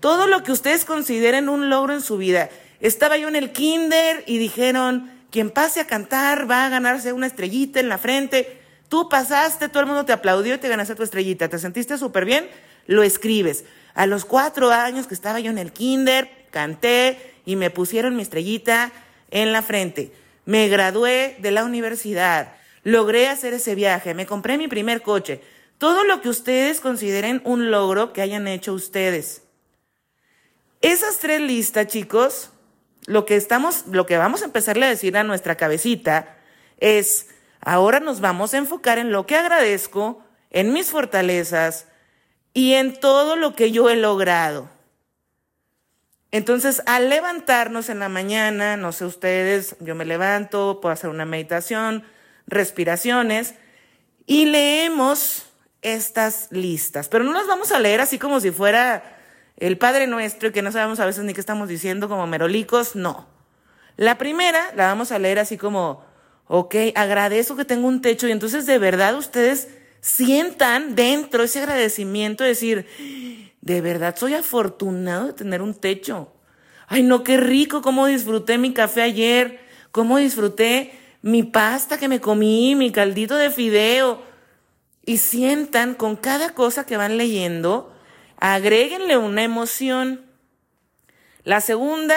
Todo 0.00 0.26
lo 0.26 0.42
que 0.42 0.50
ustedes 0.50 0.84
consideren 0.84 1.48
un 1.48 1.70
logro 1.70 1.94
en 1.94 2.00
su 2.02 2.16
vida. 2.16 2.50
Estaba 2.80 3.16
yo 3.16 3.28
en 3.28 3.36
el 3.36 3.52
kinder 3.52 4.24
y 4.26 4.38
dijeron, 4.38 5.08
quien 5.30 5.50
pase 5.50 5.78
a 5.78 5.86
cantar 5.86 6.50
va 6.50 6.66
a 6.66 6.68
ganarse 6.68 7.12
una 7.12 7.28
estrellita 7.28 7.78
en 7.78 7.88
la 7.88 7.98
frente. 7.98 8.60
Tú 8.88 9.08
pasaste, 9.08 9.68
todo 9.68 9.78
el 9.78 9.86
mundo 9.86 10.04
te 10.04 10.12
aplaudió 10.12 10.56
y 10.56 10.58
te 10.58 10.68
ganaste 10.68 10.96
tu 10.96 11.04
estrellita. 11.04 11.48
¿Te 11.48 11.60
sentiste 11.60 11.98
súper 11.98 12.24
bien? 12.24 12.48
Lo 12.88 13.04
escribes. 13.04 13.64
A 13.94 14.06
los 14.06 14.24
cuatro 14.24 14.72
años 14.72 15.06
que 15.06 15.14
estaba 15.14 15.38
yo 15.38 15.52
en 15.52 15.58
el 15.58 15.70
kinder, 15.72 16.28
canté 16.50 17.34
y 17.44 17.54
me 17.54 17.70
pusieron 17.70 18.16
mi 18.16 18.22
estrellita 18.22 18.90
en 19.30 19.52
la 19.52 19.62
frente. 19.62 20.12
Me 20.46 20.66
gradué 20.66 21.36
de 21.38 21.52
la 21.52 21.64
universidad, 21.64 22.56
logré 22.82 23.28
hacer 23.28 23.54
ese 23.54 23.76
viaje, 23.76 24.14
me 24.14 24.26
compré 24.26 24.58
mi 24.58 24.66
primer 24.66 25.02
coche. 25.02 25.40
Todo 25.78 26.04
lo 26.04 26.20
que 26.20 26.28
ustedes 26.28 26.80
consideren 26.80 27.42
un 27.44 27.70
logro 27.70 28.12
que 28.12 28.22
hayan 28.22 28.48
hecho 28.48 28.72
ustedes. 28.72 29.42
Esas 30.80 31.18
tres 31.18 31.40
listas, 31.40 31.86
chicos, 31.86 32.50
lo 33.06 33.26
que 33.26 33.36
estamos, 33.36 33.86
lo 33.88 34.06
que 34.06 34.16
vamos 34.16 34.42
a 34.42 34.46
empezarle 34.46 34.86
a 34.86 34.90
decir 34.90 35.16
a 35.16 35.24
nuestra 35.24 35.56
cabecita 35.56 36.36
es, 36.78 37.28
ahora 37.60 38.00
nos 38.00 38.20
vamos 38.20 38.54
a 38.54 38.58
enfocar 38.58 38.98
en 38.98 39.12
lo 39.12 39.26
que 39.26 39.36
agradezco, 39.36 40.22
en 40.50 40.72
mis 40.72 40.90
fortalezas 40.90 41.86
y 42.54 42.74
en 42.74 42.98
todo 42.98 43.36
lo 43.36 43.54
que 43.54 43.70
yo 43.70 43.90
he 43.90 43.96
logrado. 43.96 44.70
Entonces, 46.32 46.82
al 46.86 47.08
levantarnos 47.08 47.88
en 47.88 47.98
la 47.98 48.08
mañana, 48.08 48.76
no 48.76 48.92
sé 48.92 49.04
ustedes, 49.04 49.76
yo 49.80 49.94
me 49.94 50.04
levanto, 50.04 50.80
puedo 50.80 50.92
hacer 50.92 51.10
una 51.10 51.24
meditación, 51.24 52.04
respiraciones, 52.46 53.54
y 54.26 54.46
leemos 54.46 55.45
estas 55.82 56.48
listas. 56.50 57.08
Pero 57.08 57.24
no 57.24 57.32
las 57.32 57.46
vamos 57.46 57.72
a 57.72 57.78
leer 57.78 58.00
así 58.00 58.18
como 58.18 58.40
si 58.40 58.50
fuera 58.50 59.16
el 59.56 59.78
Padre 59.78 60.06
Nuestro 60.06 60.48
y 60.48 60.52
que 60.52 60.62
no 60.62 60.72
sabemos 60.72 61.00
a 61.00 61.06
veces 61.06 61.24
ni 61.24 61.32
qué 61.32 61.40
estamos 61.40 61.68
diciendo 61.68 62.08
como 62.08 62.26
merolicos, 62.26 62.94
no. 62.96 63.26
La 63.96 64.18
primera 64.18 64.72
la 64.74 64.86
vamos 64.86 65.12
a 65.12 65.18
leer 65.18 65.38
así 65.38 65.56
como, 65.56 66.04
ok, 66.48 66.74
agradezco 66.94 67.56
que 67.56 67.64
tengo 67.64 67.88
un 67.88 68.02
techo 68.02 68.28
y 68.28 68.32
entonces 68.32 68.66
de 68.66 68.78
verdad 68.78 69.16
ustedes 69.16 69.68
sientan 70.00 70.94
dentro 70.94 71.42
ese 71.42 71.60
agradecimiento, 71.60 72.44
decir, 72.44 72.86
de 73.60 73.80
verdad, 73.80 74.14
soy 74.16 74.34
afortunado 74.34 75.26
de 75.28 75.32
tener 75.32 75.62
un 75.62 75.74
techo. 75.74 76.32
Ay, 76.86 77.02
no, 77.02 77.24
qué 77.24 77.36
rico, 77.36 77.82
cómo 77.82 78.06
disfruté 78.06 78.58
mi 78.58 78.72
café 78.72 79.02
ayer, 79.02 79.58
cómo 79.90 80.18
disfruté 80.18 80.92
mi 81.22 81.42
pasta 81.42 81.98
que 81.98 82.06
me 82.06 82.20
comí, 82.20 82.76
mi 82.76 82.92
caldito 82.92 83.34
de 83.34 83.50
fideo. 83.50 84.22
Y 85.06 85.18
sientan 85.18 85.94
con 85.94 86.16
cada 86.16 86.50
cosa 86.50 86.84
que 86.84 86.98
van 86.98 87.16
leyendo, 87.16 87.96
agréguenle 88.38 89.16
una 89.16 89.42
emoción. 89.44 90.26
La 91.44 91.62
segunda 91.62 92.16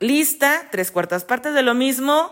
lista, 0.00 0.68
tres 0.70 0.90
cuartas 0.90 1.24
partes 1.24 1.54
de 1.54 1.62
lo 1.62 1.72
mismo, 1.74 2.30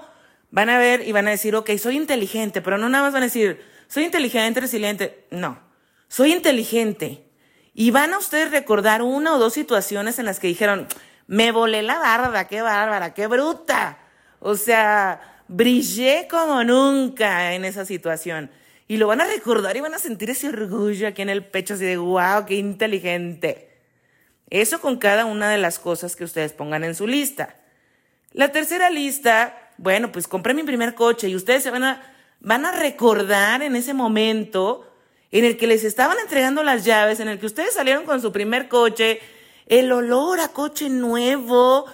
van 0.50 0.68
a 0.68 0.78
ver 0.78 1.06
y 1.06 1.12
van 1.12 1.28
a 1.28 1.30
decir, 1.30 1.56
ok, 1.56 1.70
soy 1.78 1.96
inteligente, 1.96 2.60
pero 2.60 2.76
no 2.76 2.88
nada 2.88 3.04
más 3.04 3.12
van 3.12 3.22
a 3.22 3.26
decir, 3.26 3.64
soy 3.86 4.04
inteligente, 4.04 4.60
resiliente. 4.60 5.26
No, 5.30 5.60
soy 6.08 6.32
inteligente. 6.32 7.24
Y 7.72 7.90
van 7.90 8.12
a 8.12 8.18
ustedes 8.18 8.50
recordar 8.50 9.00
una 9.00 9.34
o 9.34 9.38
dos 9.38 9.54
situaciones 9.54 10.18
en 10.18 10.26
las 10.26 10.40
que 10.40 10.48
dijeron, 10.48 10.88
me 11.26 11.52
volé 11.52 11.82
la 11.82 11.98
barba, 11.98 12.48
qué 12.48 12.62
bárbara, 12.62 13.14
qué 13.14 13.26
bruta. 13.28 13.98
O 14.40 14.56
sea, 14.56 15.44
brillé 15.48 16.26
como 16.28 16.64
nunca 16.64 17.54
en 17.54 17.64
esa 17.64 17.84
situación. 17.84 18.50
Y 18.88 18.96
lo 18.96 19.06
van 19.06 19.20
a 19.20 19.26
recordar 19.26 19.76
y 19.76 19.80
van 19.80 19.94
a 19.94 19.98
sentir 19.98 20.30
ese 20.30 20.48
orgullo 20.48 21.08
aquí 21.08 21.22
en 21.22 21.30
el 21.30 21.44
pecho, 21.44 21.74
así 21.74 21.84
de, 21.84 21.96
wow, 21.96 22.44
qué 22.46 22.56
inteligente. 22.56 23.70
Eso 24.50 24.80
con 24.80 24.98
cada 24.98 25.24
una 25.24 25.48
de 25.50 25.58
las 25.58 25.78
cosas 25.78 26.14
que 26.14 26.24
ustedes 26.24 26.52
pongan 26.52 26.84
en 26.84 26.94
su 26.94 27.06
lista. 27.06 27.56
La 28.32 28.50
tercera 28.52 28.90
lista, 28.90 29.70
bueno, 29.78 30.12
pues 30.12 30.28
compré 30.28 30.54
mi 30.54 30.62
primer 30.62 30.94
coche 30.94 31.28
y 31.28 31.36
ustedes 31.36 31.62
se 31.62 31.70
van 31.70 31.84
a, 31.84 32.02
van 32.40 32.66
a 32.66 32.72
recordar 32.72 33.62
en 33.62 33.76
ese 33.76 33.94
momento 33.94 34.86
en 35.30 35.46
el 35.46 35.56
que 35.56 35.66
les 35.66 35.84
estaban 35.84 36.18
entregando 36.18 36.62
las 36.62 36.84
llaves, 36.84 37.20
en 37.20 37.28
el 37.28 37.38
que 37.38 37.46
ustedes 37.46 37.72
salieron 37.72 38.04
con 38.04 38.20
su 38.20 38.32
primer 38.32 38.68
coche, 38.68 39.20
el 39.66 39.90
olor 39.90 40.40
a 40.40 40.48
coche 40.48 40.90
nuevo, 40.90 41.86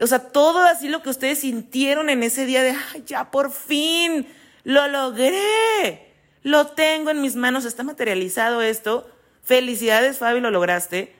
o 0.00 0.06
sea, 0.06 0.20
todo 0.20 0.62
así 0.62 0.88
lo 0.88 1.02
que 1.02 1.10
ustedes 1.10 1.40
sintieron 1.40 2.10
en 2.10 2.22
ese 2.22 2.46
día 2.46 2.62
de, 2.62 2.70
ay, 2.70 3.02
ya 3.06 3.30
por 3.30 3.50
fin, 3.50 4.26
lo 4.62 4.86
logré, 4.88 6.03
lo 6.44 6.68
tengo 6.68 7.10
en 7.10 7.22
mis 7.22 7.36
manos, 7.36 7.64
está 7.64 7.82
materializado 7.82 8.60
esto. 8.60 9.10
Felicidades, 9.42 10.18
Fabi, 10.18 10.40
lo 10.40 10.50
lograste. 10.50 11.14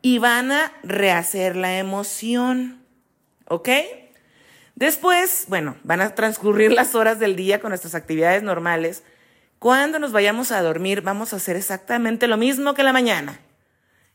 Y 0.00 0.18
van 0.18 0.50
a 0.50 0.72
rehacer 0.82 1.54
la 1.54 1.78
emoción. 1.78 2.82
¿Ok? 3.46 3.68
Después, 4.74 5.44
bueno, 5.48 5.76
van 5.84 6.00
a 6.00 6.14
transcurrir 6.14 6.72
las 6.72 6.94
horas 6.94 7.18
del 7.18 7.36
día 7.36 7.60
con 7.60 7.68
nuestras 7.68 7.94
actividades 7.94 8.42
normales. 8.42 9.04
Cuando 9.58 9.98
nos 9.98 10.12
vayamos 10.12 10.50
a 10.50 10.62
dormir, 10.62 11.02
vamos 11.02 11.34
a 11.34 11.36
hacer 11.36 11.56
exactamente 11.56 12.26
lo 12.26 12.38
mismo 12.38 12.72
que 12.72 12.82
la 12.82 12.94
mañana. 12.94 13.38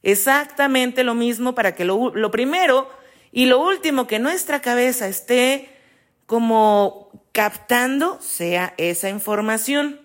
Exactamente 0.02 1.04
lo 1.04 1.14
mismo 1.14 1.54
para 1.54 1.76
que 1.76 1.86
lo, 1.86 2.14
lo 2.16 2.32
primero 2.32 2.90
y 3.32 3.46
lo 3.46 3.60
último 3.60 4.08
que 4.08 4.18
nuestra 4.18 4.62
cabeza 4.62 5.08
esté 5.08 5.70
como 6.26 7.12
captando 7.32 8.20
sea 8.22 8.74
esa 8.78 9.10
información. 9.10 10.00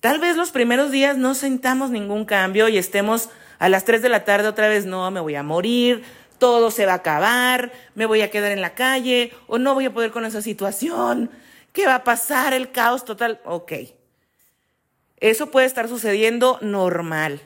Tal 0.00 0.18
vez 0.18 0.36
los 0.36 0.50
primeros 0.50 0.90
días 0.90 1.16
no 1.16 1.34
sentamos 1.34 1.90
ningún 1.90 2.24
cambio 2.24 2.68
y 2.68 2.78
estemos 2.78 3.28
a 3.58 3.68
las 3.68 3.84
3 3.84 4.02
de 4.02 4.08
la 4.08 4.24
tarde 4.24 4.48
otra 4.48 4.68
vez, 4.68 4.86
no, 4.86 5.08
me 5.10 5.20
voy 5.20 5.36
a 5.36 5.44
morir, 5.44 6.02
todo 6.38 6.72
se 6.72 6.86
va 6.86 6.92
a 6.92 6.96
acabar, 6.96 7.72
me 7.94 8.06
voy 8.06 8.20
a 8.20 8.30
quedar 8.30 8.50
en 8.50 8.60
la 8.60 8.74
calle 8.74 9.32
o 9.46 9.58
no 9.58 9.74
voy 9.74 9.84
a 9.84 9.92
poder 9.92 10.10
con 10.10 10.24
esa 10.24 10.42
situación, 10.42 11.30
¿qué 11.72 11.86
va 11.86 11.96
a 11.96 12.04
pasar? 12.04 12.52
El 12.52 12.72
caos 12.72 13.04
total. 13.04 13.40
Ok. 13.44 13.72
Eso 15.18 15.52
puede 15.52 15.66
estar 15.66 15.88
sucediendo 15.88 16.58
normal. 16.62 17.40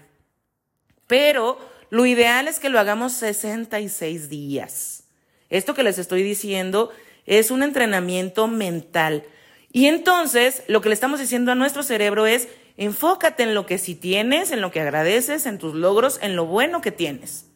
Pero 1.07 1.59
lo 1.91 2.07
ideal 2.07 2.49
es 2.49 2.59
que 2.59 2.71
lo 2.71 2.81
hagamos 2.81 3.13
66 3.13 4.31
días. 4.31 5.05
Esto 5.51 5.75
que 5.75 5.83
les 5.83 5.99
estoy 5.99 6.23
diciendo 6.23 6.91
es 7.27 7.51
un 7.51 7.63
entrenamiento 7.63 8.49
mental. 8.49 9.25
Y 9.73 9.87
entonces 9.87 10.63
lo 10.69 10.81
que 10.81 10.89
le 10.89 10.95
estamos 10.95 11.21
diciendo 11.21 11.53
a 11.53 11.57
nuestro 11.57 11.83
cerebro 11.83 12.27
es, 12.27 12.49
enfócate 12.77 13.43
en 13.43 13.55
lo 13.55 13.67
que 13.67 13.79
sí 13.79 13.95
tienes, 13.95 14.51
en 14.51 14.61
lo 14.61 14.71
que 14.71 14.81
agradeces, 14.81 15.47
en 15.47 15.59
tus 15.59 15.75
logros, 15.75 16.19
en 16.23 16.37
lo 16.37 16.47
bueno 16.47 16.81
que 16.81 16.93
tienes. 16.93 17.47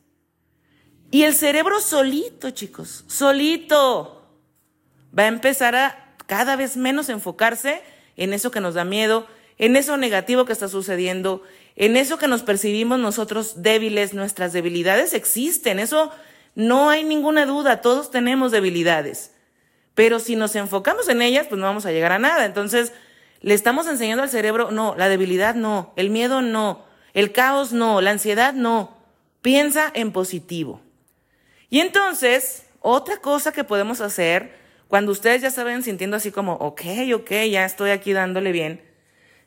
Y 1.10 1.24
el 1.24 1.34
cerebro 1.34 1.80
solito, 1.80 2.50
chicos, 2.50 3.04
solito, 3.08 4.28
va 5.16 5.24
a 5.24 5.28
empezar 5.28 5.74
a 5.74 6.14
cada 6.26 6.56
vez 6.56 6.76
menos 6.76 7.08
enfocarse 7.08 7.82
en 8.16 8.32
eso 8.32 8.50
que 8.50 8.60
nos 8.60 8.74
da 8.74 8.84
miedo, 8.84 9.26
en 9.58 9.76
eso 9.76 9.96
negativo 9.96 10.44
que 10.44 10.52
está 10.52 10.68
sucediendo, 10.68 11.42
en 11.74 11.96
eso 11.96 12.18
que 12.18 12.28
nos 12.28 12.42
percibimos 12.42 12.98
nosotros 12.98 13.62
débiles, 13.62 14.14
nuestras 14.14 14.52
debilidades 14.52 15.12
existen, 15.14 15.78
eso 15.78 16.12
no 16.54 16.90
hay 16.90 17.02
ninguna 17.02 17.46
duda, 17.46 17.80
todos 17.80 18.10
tenemos 18.10 18.52
debilidades. 18.52 19.32
Pero 19.94 20.18
si 20.18 20.36
nos 20.36 20.54
enfocamos 20.56 21.08
en 21.08 21.22
ellas, 21.22 21.46
pues 21.48 21.60
no 21.60 21.66
vamos 21.66 21.86
a 21.86 21.92
llegar 21.92 22.12
a 22.12 22.18
nada. 22.18 22.44
Entonces, 22.44 22.92
le 23.40 23.54
estamos 23.54 23.86
enseñando 23.86 24.22
al 24.22 24.30
cerebro, 24.30 24.70
no, 24.70 24.94
la 24.96 25.08
debilidad 25.08 25.54
no, 25.54 25.92
el 25.96 26.10
miedo 26.10 26.42
no, 26.42 26.84
el 27.14 27.32
caos 27.32 27.72
no, 27.72 28.00
la 28.00 28.10
ansiedad 28.10 28.52
no. 28.52 28.96
Piensa 29.42 29.90
en 29.94 30.12
positivo. 30.12 30.80
Y 31.70 31.80
entonces, 31.80 32.66
otra 32.80 33.18
cosa 33.18 33.52
que 33.52 33.64
podemos 33.64 34.00
hacer, 34.00 34.54
cuando 34.88 35.12
ustedes 35.12 35.42
ya 35.42 35.50
saben 35.50 35.82
sintiendo 35.82 36.16
así 36.16 36.30
como, 36.30 36.54
ok, 36.54 36.82
ok, 37.14 37.30
ya 37.50 37.64
estoy 37.64 37.90
aquí 37.90 38.12
dándole 38.12 38.52
bien, 38.52 38.82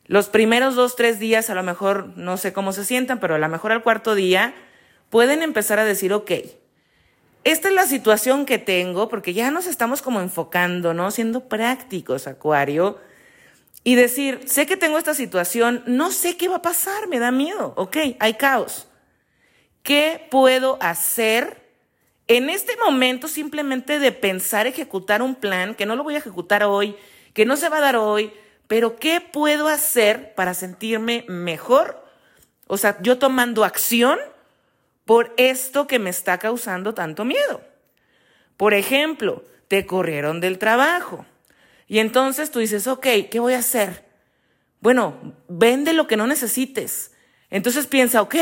los 0.05 0.27
primeros 0.27 0.75
dos, 0.75 0.95
tres 0.95 1.19
días 1.19 1.49
a 1.49 1.55
lo 1.55 1.63
mejor 1.63 2.17
no 2.17 2.37
sé 2.37 2.51
cómo 2.51 2.73
se 2.73 2.83
sientan, 2.83 3.19
pero 3.19 3.35
a 3.35 3.39
lo 3.39 3.47
mejor 3.47 3.71
al 3.71 3.83
cuarto 3.83 4.15
día 4.15 4.53
pueden 5.09 5.41
empezar 5.41 5.79
a 5.79 5.85
decir, 5.85 6.11
ok, 6.11 6.31
esta 7.43 7.67
es 7.67 7.73
la 7.73 7.85
situación 7.85 8.45
que 8.45 8.57
tengo, 8.57 9.09
porque 9.09 9.33
ya 9.33 9.51
nos 9.51 9.67
estamos 9.67 10.01
como 10.01 10.21
enfocando, 10.21 10.93
¿no? 10.93 11.11
Siendo 11.11 11.47
prácticos, 11.47 12.27
Acuario, 12.27 12.99
y 13.83 13.95
decir, 13.95 14.41
sé 14.45 14.65
que 14.65 14.77
tengo 14.77 14.97
esta 14.97 15.13
situación, 15.13 15.83
no 15.85 16.11
sé 16.11 16.37
qué 16.37 16.47
va 16.47 16.57
a 16.57 16.61
pasar, 16.61 17.07
me 17.07 17.19
da 17.19 17.31
miedo, 17.31 17.73
ok, 17.75 17.97
hay 18.19 18.33
caos. 18.35 18.87
¿Qué 19.81 20.27
puedo 20.31 20.77
hacer 20.81 21.63
en 22.27 22.49
este 22.49 22.77
momento 22.77 23.27
simplemente 23.27 23.99
de 23.99 24.13
pensar 24.13 24.65
ejecutar 24.65 25.21
un 25.21 25.35
plan, 25.35 25.75
que 25.75 25.85
no 25.85 25.95
lo 25.95 26.03
voy 26.03 26.15
a 26.15 26.19
ejecutar 26.19 26.63
hoy, 26.63 26.95
que 27.33 27.45
no 27.45 27.57
se 27.57 27.67
va 27.67 27.77
a 27.77 27.81
dar 27.81 27.97
hoy, 27.97 28.31
pero 28.67 28.95
¿qué 28.95 29.19
puedo 29.19 29.67
hacer 29.67 30.33
para 30.35 30.53
sentirme 30.53 31.25
mejor? 31.27 32.03
O 32.67 32.77
sea, 32.77 32.97
yo 33.01 33.17
tomando 33.17 33.65
acción 33.65 34.19
por 35.05 35.33
esto 35.37 35.87
que 35.87 35.99
me 35.99 36.09
está 36.09 36.37
causando 36.37 36.93
tanto 36.93 37.25
miedo. 37.25 37.61
Por 38.57 38.73
ejemplo, 38.73 39.43
te 39.67 39.85
corrieron 39.85 40.39
del 40.39 40.59
trabajo 40.59 41.25
y 41.87 41.99
entonces 41.99 42.51
tú 42.51 42.59
dices, 42.59 42.87
ok, 42.87 43.07
¿qué 43.29 43.39
voy 43.39 43.53
a 43.53 43.59
hacer? 43.59 44.05
Bueno, 44.79 45.35
vende 45.47 45.93
lo 45.93 46.07
que 46.07 46.17
no 46.17 46.27
necesites. 46.27 47.11
Entonces 47.49 47.87
piensa, 47.87 48.21
ok, 48.21 48.35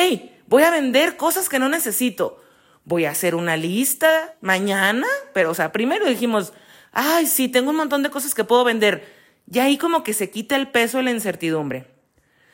voy 0.47 0.63
a 0.63 0.71
vender 0.71 1.17
cosas 1.17 1.50
que 1.50 1.60
no 1.60 1.69
necesito 1.69 2.41
voy 2.84 3.06
a 3.06 3.12
hacer 3.12 3.36
una 3.36 3.58
lista 3.58 4.36
mañana, 4.41 5.08
pero 5.34 5.52
o 5.52 5.54
sea, 5.54 5.71
primero 5.71 6.06
dijimos, 6.06 6.54
ay, 6.91 7.26
sí, 7.26 7.47
tengo 7.47 7.69
un 7.69 7.78
montón 7.78 8.04
de 8.04 8.10
cosas 8.10 8.34
que 8.34 8.43
puedo 8.43 8.63
vender. 8.63 9.06
Y 9.52 9.60
ahí 9.60 9.78
como 9.78 10.04
que 10.04 10.13
se 10.13 10.30
quita 10.30 10.56
el 10.56 10.69
peso 10.69 10.97
de 10.97 11.04
la 11.04 11.12
incertidumbre. 11.12 11.88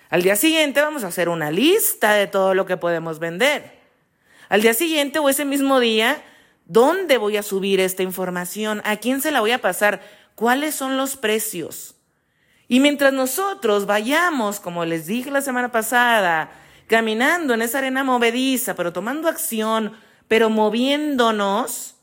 Al 0.10 0.24
día 0.24 0.36
siguiente 0.36 0.82
vamos 0.82 1.04
a 1.04 1.08
hacer 1.08 1.30
una 1.30 1.52
lista 1.52 2.13
de 2.13 2.28
todo 2.28 2.54
lo 2.54 2.65
que 2.65 2.78
podemos 2.78 3.20
vender. 3.20 3.77
Al 4.49 4.62
día 4.62 4.73
siguiente 4.73 5.19
o 5.19 5.29
ese 5.29 5.45
mismo 5.45 5.79
día, 5.79 6.23
¿dónde 6.65 7.17
voy 7.17 7.38
a 7.38 7.43
subir 7.43 7.79
esta 7.79 8.03
información? 8.03 8.81
¿A 8.86 8.97
quién 8.97 9.21
se 9.21 9.31
la 9.31 9.41
voy 9.41 9.51
a 9.51 9.62
pasar? 9.62 10.01
¿Cuáles 10.36 10.75
son 10.75 10.97
los 10.97 11.17
precios? 11.17 11.95
Y 12.67 12.79
mientras 12.79 13.13
nosotros 13.13 13.86
vayamos, 13.86 14.60
como 14.60 14.86
les 14.86 15.05
dije 15.05 15.31
la 15.31 15.41
semana 15.41 15.71
pasada, 15.71 16.51
caminando 16.88 17.53
en 17.53 17.62
esa 17.62 17.79
arena 17.79 18.03
movediza, 18.03 18.75
pero 18.75 18.93
tomando 18.93 19.27
acción, 19.27 19.93
pero 20.27 20.49
moviéndonos, 20.49 21.95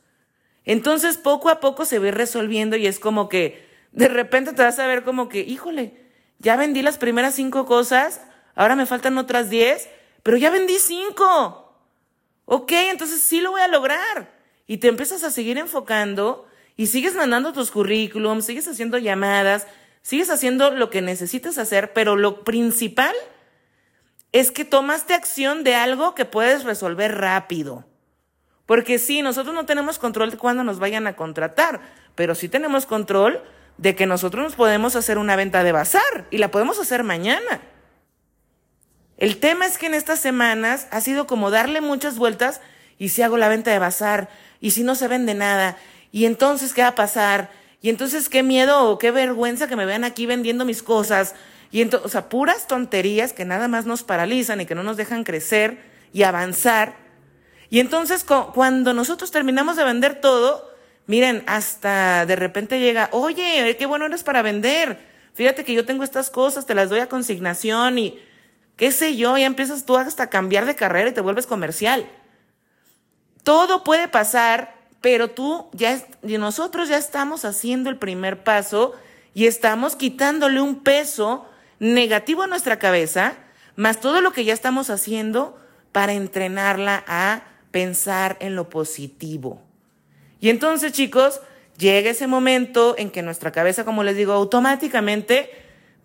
entonces 0.65 1.19
poco 1.19 1.51
a 1.51 1.61
poco 1.61 1.85
se 1.85 1.99
ve 1.99 2.11
resolviendo 2.11 2.77
y 2.77 2.87
es 2.87 2.99
como 2.99 3.29
que 3.29 3.69
de 3.93 4.09
repente 4.09 4.53
te 4.53 4.63
vas 4.63 4.79
a 4.79 4.87
ver 4.87 5.05
como 5.05 5.29
que, 5.29 5.41
híjole, 5.41 6.11
ya 6.39 6.57
vendí 6.57 6.83
las 6.83 6.99
primeras 6.99 7.35
cinco 7.35 7.65
cosas, 7.67 8.21
ahora 8.55 8.77
me 8.77 8.87
faltan 8.87 9.17
otras 9.19 9.51
diez, 9.51 9.89
pero 10.23 10.37
ya 10.37 10.51
vendí 10.51 10.79
cinco. 10.79 11.64
Ok, 12.47 12.73
entonces 12.73 13.23
sí 13.23 13.41
lo 13.41 13.53
voy 13.53 13.61
a 13.61 13.69
lograr. 13.69 14.33
Y 14.67 14.79
te 14.79 14.89
empiezas 14.89 15.25
a 15.25 15.31
seguir 15.31 15.59
enfocando 15.59 16.47
y 16.77 16.87
sigues 16.87 17.15
mandando 17.15 17.53
tus 17.53 17.71
currículums, 17.71 18.47
sigues 18.47 18.67
haciendo 18.67 18.99
llamadas, 18.99 19.67
sigues 20.03 20.31
haciendo 20.31 20.71
lo 20.71 20.91
que 20.91 21.03
necesitas 21.03 21.59
hacer, 21.59 21.93
pero 21.93 22.17
lo 22.17 22.45
principal 22.45 23.15
es 24.33 24.51
que 24.51 24.65
tomaste 24.65 25.15
acción 25.15 25.63
de 25.63 25.77
algo 25.77 26.15
que 26.15 26.25
puedes 26.25 26.65
resolver 26.65 27.17
rápido. 27.17 27.85
Porque 28.67 28.99
sí, 28.99 29.23
nosotros 29.23 29.55
no 29.55 29.67
tenemos 29.67 29.99
control 29.99 30.31
de 30.31 30.39
cuándo 30.39 30.65
nos 30.65 30.79
vayan 30.79 31.07
a 31.07 31.17
contratar, 31.17 31.81
pero 32.15 32.35
sí 32.35 32.49
tenemos 32.49 32.87
control 32.87 33.43
de 33.77 33.95
que 33.95 34.07
nosotros 34.07 34.43
nos 34.43 34.55
podemos 34.55 34.97
hacer 34.97 35.19
una 35.19 35.37
venta 35.37 35.63
de 35.63 35.73
bazar 35.73 36.27
y 36.31 36.39
la 36.39 36.51
podemos 36.51 36.79
hacer 36.79 37.05
mañana. 37.05 37.61
El 39.19 39.39
tema 39.39 39.67
es 39.67 39.79
que 39.79 39.87
en 39.87 39.95
estas 39.95 40.21
semanas 40.21 40.87
ha 40.91 41.01
sido 41.01 41.27
como 41.27 41.51
darle 41.51 41.81
muchas 41.81 42.19
vueltas 42.19 42.61
y 42.99 43.11
si 43.11 43.23
hago 43.23 43.37
la 43.37 43.49
venta 43.49 43.71
de 43.71 43.79
bazar 43.79 44.29
y 44.61 44.73
si 44.73 44.83
no 44.83 44.95
se 44.95 45.09
vende 45.09 45.35
nada 45.35 45.77
y 46.11 46.27
entonces 46.27 46.75
qué 46.75 46.83
va 46.83 46.89
a 46.89 46.95
pasar 46.95 47.51
y 47.81 47.91
entonces 47.91 48.29
qué 48.29 48.43
miedo 48.43 48.89
o 48.89 48.99
qué 48.99 49.11
vergüenza 49.11 49.69
que 49.69 49.77
me 49.77 49.87
vean 49.87 50.05
aquí 50.05 50.27
vendiendo 50.27 50.65
mis 50.65 50.83
cosas 50.83 51.35
y 51.71 51.83
entonces, 51.83 52.07
o 52.07 52.09
sea, 52.09 52.29
puras 52.29 52.67
tonterías 52.67 53.33
que 53.33 53.45
nada 53.45 53.69
más 53.69 53.85
nos 53.85 54.05
paralizan 54.05 54.61
y 54.61 54.67
que 54.67 54.75
no 54.75 54.83
nos 54.83 54.97
dejan 54.97 55.25
crecer 55.25 55.83
y 56.13 56.23
avanzar. 56.23 56.97
Y 57.69 57.81
entonces 57.81 58.25
cuando 58.25 58.95
nosotros 58.95 59.33
terminamos 59.33 59.77
de 59.77 59.85
vender 59.85 60.21
todo, 60.21 60.71
miren, 61.07 61.43
hasta 61.47 62.27
de 62.27 62.37
repente 62.37 62.79
llega, 62.79 63.09
oye, 63.13 63.77
qué 63.77 63.87
bueno 63.87 64.07
eres 64.07 64.23
para 64.23 64.43
vender. 64.43 64.99
Fíjate 65.35 65.65
que 65.65 65.75
yo 65.75 65.85
tengo 65.85 66.05
estas 66.05 66.31
cosas, 66.31 66.67
te 66.67 66.77
las 66.77 66.91
doy 66.91 67.01
a 67.01 67.09
consignación 67.09 67.99
y 67.99 68.21
qué 68.77 68.93
sé 68.93 69.17
yo, 69.17 69.37
ya 69.37 69.47
empiezas 69.47 69.85
tú 69.85 69.97
hasta 69.97 70.31
cambiar 70.31 70.67
de 70.67 70.77
carrera 70.77 71.11
y 71.11 71.15
te 71.15 71.21
vuelves 71.21 71.47
comercial. 71.47 72.09
Todo 73.43 73.85
puede 73.85 74.09
pasar, 74.09 74.75
pero 75.01 75.31
tú 75.31 75.69
ya, 75.73 76.03
y 76.23 76.39
nosotros 76.39 76.89
ya 76.89 76.97
estamos 76.97 77.45
haciendo 77.45 77.91
el 77.91 77.99
primer 77.99 78.43
paso 78.43 78.95
y 79.35 79.47
estamos 79.47 79.97
quitándole 79.97 80.61
un 80.61 80.83
peso 80.83 81.47
negativo 81.79 82.43
a 82.43 82.47
nuestra 82.47 82.79
cabeza, 82.79 83.35
más 83.77 84.01
todo 84.01 84.21
lo 84.21 84.33
que 84.33 84.45
ya 84.45 84.55
estamos 84.55 84.91
haciendo 84.91 85.59
para 85.93 86.13
entrenarla 86.13 87.05
a 87.07 87.43
pensar 87.71 88.37
en 88.41 88.57
lo 88.57 88.71
positivo. 88.71 89.61
Y 90.41 90.49
entonces, 90.51 90.93
chicos, 90.93 91.41
llega 91.77 92.11
ese 92.11 92.27
momento 92.27 92.95
en 92.97 93.11
que 93.11 93.23
nuestra 93.23 93.51
cabeza, 93.51 93.85
como 93.85 94.05
les 94.05 94.17
digo, 94.17 94.33
automáticamente 94.33 95.51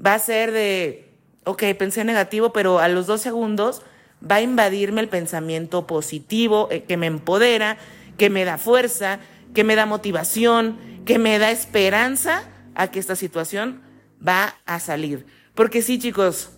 va 0.04 0.16
a 0.16 0.20
ser 0.20 0.52
de, 0.52 1.09
ok, 1.44 1.64
pensé 1.78 2.04
negativo, 2.04 2.54
pero 2.54 2.80
a 2.80 2.88
los 2.88 3.08
dos 3.08 3.22
segundos 3.22 3.82
va 4.24 4.36
a 4.36 4.42
invadirme 4.42 5.02
el 5.02 5.10
pensamiento 5.10 5.88
positivo 5.88 6.68
eh, 6.72 6.84
que 6.84 6.98
me 6.98 7.08
empodera, 7.08 7.78
que 8.18 8.30
me 8.30 8.46
da 8.46 8.58
fuerza, 8.58 9.20
que 9.54 9.64
me 9.64 9.76
da 9.76 9.86
motivación, 9.86 10.78
que 11.06 11.18
me 11.18 11.40
da 11.40 11.52
esperanza 11.52 12.44
a 12.76 12.92
que 12.92 13.00
esta 13.00 13.16
situación 13.16 13.82
va 14.26 14.56
a 14.66 14.80
salir. 14.80 15.26
Porque 15.56 15.82
sí, 15.82 16.00
chicos, 16.00 16.52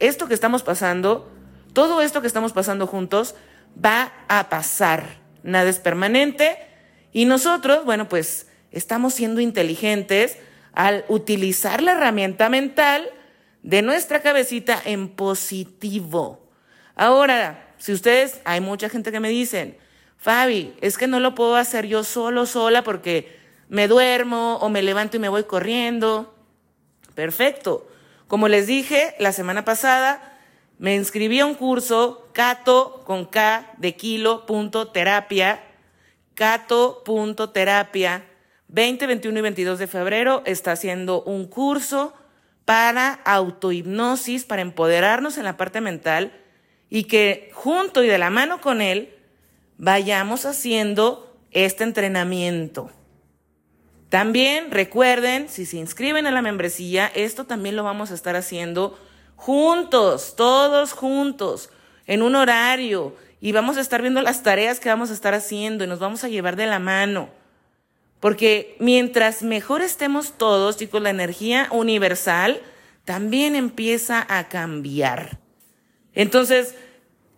esto 0.00 0.26
que 0.26 0.34
estamos 0.34 0.62
pasando, 0.62 1.30
todo 1.72 2.02
esto 2.02 2.20
que 2.20 2.26
estamos 2.26 2.52
pasando 2.52 2.86
juntos, 2.86 3.34
va 3.82 4.12
a 4.28 4.48
pasar. 4.48 5.18
Nada 5.42 5.68
es 5.68 5.78
permanente. 5.78 6.56
Y 7.12 7.26
nosotros, 7.26 7.84
bueno, 7.84 8.08
pues 8.08 8.48
estamos 8.70 9.14
siendo 9.14 9.40
inteligentes 9.40 10.38
al 10.72 11.04
utilizar 11.08 11.82
la 11.82 11.92
herramienta 11.92 12.48
mental 12.48 13.08
de 13.64 13.80
nuestra 13.80 14.20
cabecita 14.20 14.80
en 14.84 15.08
positivo. 15.08 16.46
Ahora, 16.94 17.74
si 17.78 17.92
ustedes, 17.92 18.40
hay 18.44 18.60
mucha 18.60 18.90
gente 18.90 19.10
que 19.10 19.20
me 19.20 19.30
dicen, 19.30 19.78
Fabi, 20.18 20.74
es 20.82 20.98
que 20.98 21.06
no 21.06 21.18
lo 21.18 21.34
puedo 21.34 21.56
hacer 21.56 21.86
yo 21.86 22.04
solo, 22.04 22.44
sola, 22.44 22.84
porque 22.84 23.38
me 23.68 23.88
duermo 23.88 24.58
o 24.58 24.68
me 24.68 24.82
levanto 24.82 25.16
y 25.16 25.20
me 25.20 25.30
voy 25.30 25.44
corriendo. 25.44 26.34
Perfecto. 27.14 27.88
Como 28.28 28.48
les 28.48 28.66
dije 28.66 29.14
la 29.18 29.32
semana 29.32 29.64
pasada, 29.64 30.38
me 30.78 30.94
inscribí 30.94 31.40
a 31.40 31.46
un 31.46 31.54
curso 31.54 32.28
Cato 32.34 33.02
con 33.06 33.24
K 33.24 33.72
de 33.78 33.96
kilo 33.96 34.44
punto 34.44 34.88
terapia, 34.88 35.64
Cato 36.34 37.02
punto 37.02 37.48
terapia, 37.50 38.26
20, 38.68 39.06
21 39.06 39.38
y 39.38 39.42
22 39.42 39.78
de 39.78 39.86
febrero 39.86 40.42
está 40.44 40.72
haciendo 40.72 41.22
un 41.22 41.46
curso 41.46 42.12
para 42.64 43.12
autohipnosis, 43.24 44.44
para 44.44 44.62
empoderarnos 44.62 45.38
en 45.38 45.44
la 45.44 45.56
parte 45.56 45.80
mental 45.80 46.32
y 46.88 47.04
que 47.04 47.50
junto 47.52 48.02
y 48.02 48.06
de 48.06 48.18
la 48.18 48.30
mano 48.30 48.60
con 48.60 48.80
él 48.80 49.14
vayamos 49.78 50.46
haciendo 50.46 51.36
este 51.50 51.84
entrenamiento. 51.84 52.90
También 54.08 54.70
recuerden, 54.70 55.48
si 55.48 55.66
se 55.66 55.76
inscriben 55.76 56.26
a 56.26 56.30
la 56.30 56.42
membresía, 56.42 57.10
esto 57.14 57.46
también 57.46 57.74
lo 57.74 57.82
vamos 57.82 58.10
a 58.10 58.14
estar 58.14 58.36
haciendo 58.36 58.98
juntos, 59.34 60.36
todos 60.36 60.92
juntos, 60.92 61.70
en 62.06 62.22
un 62.22 62.36
horario, 62.36 63.16
y 63.40 63.52
vamos 63.52 63.76
a 63.76 63.80
estar 63.80 64.00
viendo 64.00 64.22
las 64.22 64.42
tareas 64.42 64.78
que 64.78 64.88
vamos 64.88 65.10
a 65.10 65.14
estar 65.14 65.34
haciendo 65.34 65.84
y 65.84 65.86
nos 65.86 65.98
vamos 65.98 66.22
a 66.24 66.28
llevar 66.28 66.56
de 66.56 66.66
la 66.66 66.78
mano. 66.78 67.28
Porque 68.20 68.76
mientras 68.78 69.42
mejor 69.42 69.82
estemos 69.82 70.38
todos, 70.38 70.76
chicos, 70.76 71.02
la 71.02 71.10
energía 71.10 71.68
universal 71.70 72.60
también 73.04 73.54
empieza 73.54 74.26
a 74.28 74.48
cambiar. 74.48 75.38
Entonces, 76.14 76.74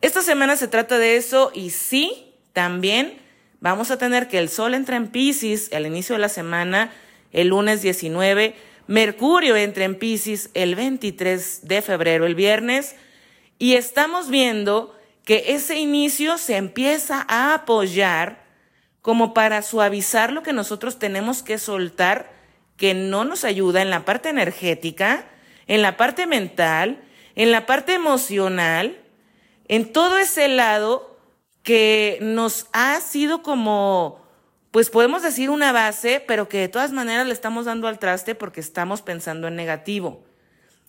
esta 0.01 0.23
semana 0.23 0.57
se 0.57 0.69
trata 0.69 0.99
de 0.99 1.17
eso 1.17 1.51
y 1.55 1.71
sí, 1.71 2.35
también 2.53 3.27
Vamos 3.61 3.91
a 3.91 3.99
tener 3.99 4.29
que 4.29 4.39
el 4.39 4.49
Sol 4.49 4.75
entra 4.75 4.97
en 4.97 5.09
Pisces 5.09 5.73
al 5.73 5.87
inicio 5.87 6.15
de 6.15 6.21
la 6.21 6.29
semana, 6.29 6.93
el 7.33 7.49
lunes 7.49 7.83
19. 7.83 8.55
Mercurio 8.87 9.57
entra 9.57 9.85
en 9.85 9.99
Pisces 9.99 10.51
el 10.55 10.77
23 10.77 11.67
de 11.67 11.83
febrero, 11.83 12.27
el 12.27 12.35
viernes. 12.35 12.95
Y 13.59 13.75
estamos 13.75 14.29
viendo 14.29 14.97
que 15.25 15.47
ese 15.49 15.79
inicio 15.79 16.39
se 16.39 16.57
empieza 16.57 17.25
a 17.29 17.55
apoyar 17.55 18.46
como 19.07 19.35
para 19.35 19.63
suavizar 19.63 20.33
lo 20.33 20.43
que 20.43 20.53
nosotros 20.53 20.99
tenemos 20.99 21.45
que 21.45 21.59
soltar, 21.59 22.29
que 22.77 22.93
no 22.93 23.25
nos 23.25 23.45
ayuda 23.45 23.81
en 23.81 23.89
la 23.89 24.05
parte 24.05 24.31
energética, 24.31 25.27
en 25.69 25.81
la 25.81 25.97
parte 25.97 26.27
mental, 26.27 27.05
en 27.37 27.53
la 27.53 27.67
parte 27.67 27.95
emocional, 27.95 28.99
en 29.69 29.93
todo 29.93 30.19
ese 30.19 30.49
lado 30.49 31.21
que 31.63 32.19
nos 32.21 32.67
ha 32.73 33.01
sido 33.01 33.45
como, 33.45 34.27
pues 34.73 34.91
podemos 34.91 35.23
decir 35.23 35.51
una 35.51 35.71
base, 35.71 36.21
pero 36.27 36.49
que 36.49 36.59
de 36.59 36.69
todas 36.69 36.91
maneras 36.91 37.29
le 37.29 37.33
estamos 37.33 37.67
dando 37.67 37.87
al 37.87 38.01
traste 38.01 38.35
porque 38.35 38.59
estamos 38.59 39.03
pensando 39.03 39.47
en 39.47 39.55
negativo. 39.55 40.25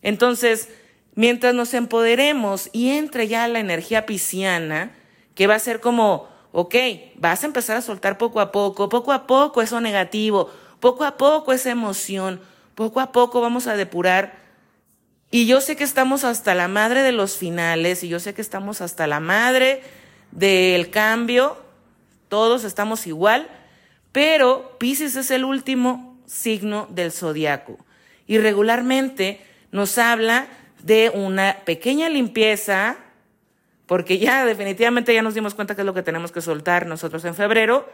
Entonces, 0.01 0.69
mientras 1.13 1.53
nos 1.53 1.71
empoderemos 1.75 2.71
y 2.73 2.97
entre 2.97 3.27
ya 3.27 3.47
la 3.47 3.60
energía 3.60 4.08
pisciana, 4.08 4.95
que 5.36 5.45
va 5.45 5.53
a 5.53 5.60
ser 5.60 5.82
como, 5.82 6.36
ok, 6.60 6.74
vas 7.17 7.43
a 7.43 7.46
empezar 7.46 7.78
a 7.78 7.84
soltar 7.84 8.17
poco 8.17 8.39
a 8.39 8.52
poco, 8.52 8.89
poco 8.89 9.13
a 9.13 9.28
poco 9.28 9.62
eso 9.62 9.80
negativo, 9.80 10.50
poco 10.80 11.04
a 11.04 11.15
poco 11.15 11.54
esa 11.54 11.70
emoción, 11.70 12.41
poco 12.74 13.00
a 13.00 13.12
poco 13.12 13.41
vamos 13.41 13.67
a 13.67 13.76
depurar. 13.76 14.39
Y 15.30 15.46
yo 15.46 15.62
sé 15.62 15.76
que 15.76 15.84
estamos 15.84 16.24
hasta 16.24 16.56
la 16.56 16.67
madre 16.67 17.04
de 17.04 17.12
los 17.12 17.38
finales, 17.38 18.04
y 18.04 18.08
yo 18.08 18.20
sé 18.20 18.34
que 18.34 18.41
estamos 18.41 18.82
hasta 18.82 19.06
la 19.06 19.20
madre 19.20 19.84
del 20.32 20.89
cambio, 20.89 21.58
todos 22.28 22.63
estamos 22.63 23.06
igual, 23.06 23.48
pero 24.12 24.80
Pisces 24.80 25.15
es 25.15 25.30
el 25.30 25.46
último 25.46 26.17
signo 26.26 26.88
del 26.89 27.12
zodiaco 27.12 27.78
y 28.26 28.39
regularmente 28.39 29.46
nos 29.72 30.00
habla 30.00 30.48
de 30.82 31.12
una 31.13 31.58
pequeña 31.65 32.10
limpieza, 32.10 32.98
porque 33.88 34.19
ya 34.19 34.45
definitivamente 34.45 35.13
ya 35.13 35.21
nos 35.21 35.34
dimos 35.34 35.56
cuenta 35.56 35.73
que 35.73 35.82
es 35.82 35.86
lo 35.86 35.93
que 35.93 36.04
tenemos 36.04 36.32
que 36.32 36.41
soltar 36.41 36.86
nosotros 36.86 37.26
en 37.26 37.34
febrero, 37.34 37.89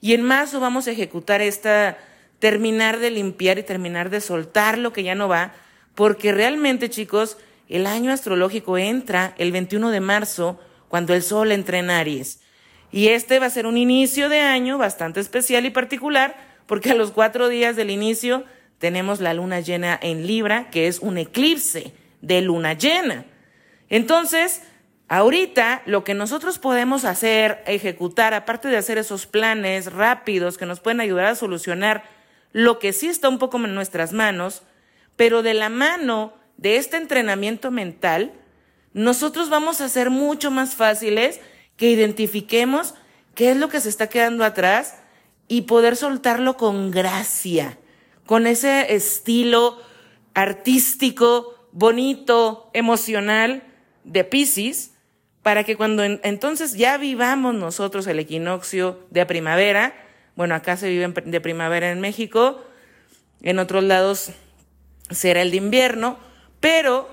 y 0.00 0.14
en 0.14 0.22
marzo 0.22 0.60
vamos 0.60 0.86
a 0.86 0.92
ejecutar 0.92 1.40
esta, 1.42 1.98
terminar 2.38 2.98
de 2.98 3.10
limpiar 3.10 3.58
y 3.58 3.62
terminar 3.62 4.10
de 4.10 4.20
soltar 4.20 4.78
lo 4.78 4.92
que 4.92 5.02
ya 5.02 5.14
no 5.14 5.28
va, 5.28 5.52
porque 5.94 6.32
realmente 6.32 6.88
chicos, 6.88 7.36
el 7.68 7.86
año 7.86 8.12
astrológico 8.12 8.78
entra 8.78 9.34
el 9.38 9.52
21 9.52 9.90
de 9.90 10.00
marzo 10.00 10.60
cuando 10.88 11.14
el 11.14 11.22
sol 11.22 11.52
entra 11.52 11.78
en 11.78 11.90
Aries. 11.90 12.40
Y 12.90 13.08
este 13.08 13.38
va 13.38 13.46
a 13.46 13.50
ser 13.50 13.66
un 13.66 13.76
inicio 13.76 14.28
de 14.28 14.40
año 14.40 14.78
bastante 14.78 15.20
especial 15.20 15.64
y 15.66 15.70
particular, 15.70 16.36
porque 16.66 16.90
a 16.90 16.94
los 16.94 17.12
cuatro 17.12 17.48
días 17.48 17.76
del 17.76 17.90
inicio 17.90 18.44
tenemos 18.78 19.20
la 19.20 19.34
luna 19.34 19.60
llena 19.60 19.98
en 20.02 20.26
Libra, 20.26 20.70
que 20.70 20.88
es 20.88 20.98
un 21.00 21.18
eclipse 21.18 21.92
de 22.22 22.40
luna 22.40 22.72
llena. 22.72 23.26
Entonces, 23.88 24.62
ahorita 25.10 25.82
lo 25.86 26.04
que 26.04 26.14
nosotros 26.14 26.60
podemos 26.60 27.04
hacer, 27.04 27.64
ejecutar, 27.66 28.32
aparte 28.32 28.68
de 28.68 28.76
hacer 28.76 28.96
esos 28.96 29.26
planes 29.26 29.92
rápidos 29.92 30.56
que 30.56 30.66
nos 30.66 30.78
pueden 30.78 31.00
ayudar 31.00 31.26
a 31.26 31.34
solucionar 31.34 32.04
lo 32.52 32.78
que 32.78 32.92
sí 32.92 33.08
está 33.08 33.28
un 33.28 33.38
poco 33.38 33.58
en 33.58 33.74
nuestras 33.74 34.12
manos, 34.12 34.62
pero 35.16 35.42
de 35.42 35.52
la 35.52 35.68
mano 35.68 36.32
de 36.58 36.76
este 36.76 36.96
entrenamiento 36.96 37.72
mental, 37.72 38.32
nosotros 38.92 39.50
vamos 39.50 39.80
a 39.80 39.88
ser 39.88 40.10
mucho 40.10 40.52
más 40.52 40.76
fáciles 40.76 41.40
que 41.76 41.90
identifiquemos 41.90 42.94
qué 43.34 43.50
es 43.50 43.56
lo 43.56 43.68
que 43.68 43.80
se 43.80 43.88
está 43.88 44.08
quedando 44.08 44.44
atrás 44.44 44.94
y 45.48 45.62
poder 45.62 45.96
soltarlo 45.96 46.56
con 46.56 46.92
gracia, 46.92 47.78
con 48.26 48.46
ese 48.46 48.94
estilo 48.94 49.76
artístico, 50.34 51.68
bonito, 51.72 52.70
emocional 52.74 53.64
de 54.04 54.22
Pisces, 54.22 54.92
para 55.42 55.64
que 55.64 55.76
cuando 55.76 56.04
entonces 56.04 56.74
ya 56.74 56.98
vivamos 56.98 57.54
nosotros 57.54 58.06
el 58.06 58.18
equinoccio 58.18 59.00
de 59.10 59.24
primavera, 59.26 59.94
bueno, 60.36 60.54
acá 60.54 60.76
se 60.76 60.88
vive 60.88 61.12
de 61.24 61.40
primavera 61.40 61.90
en 61.90 62.00
México, 62.00 62.62
en 63.42 63.58
otros 63.58 63.84
lados 63.84 64.30
será 65.10 65.42
el 65.42 65.50
de 65.50 65.56
invierno, 65.56 66.18
pero 66.60 67.08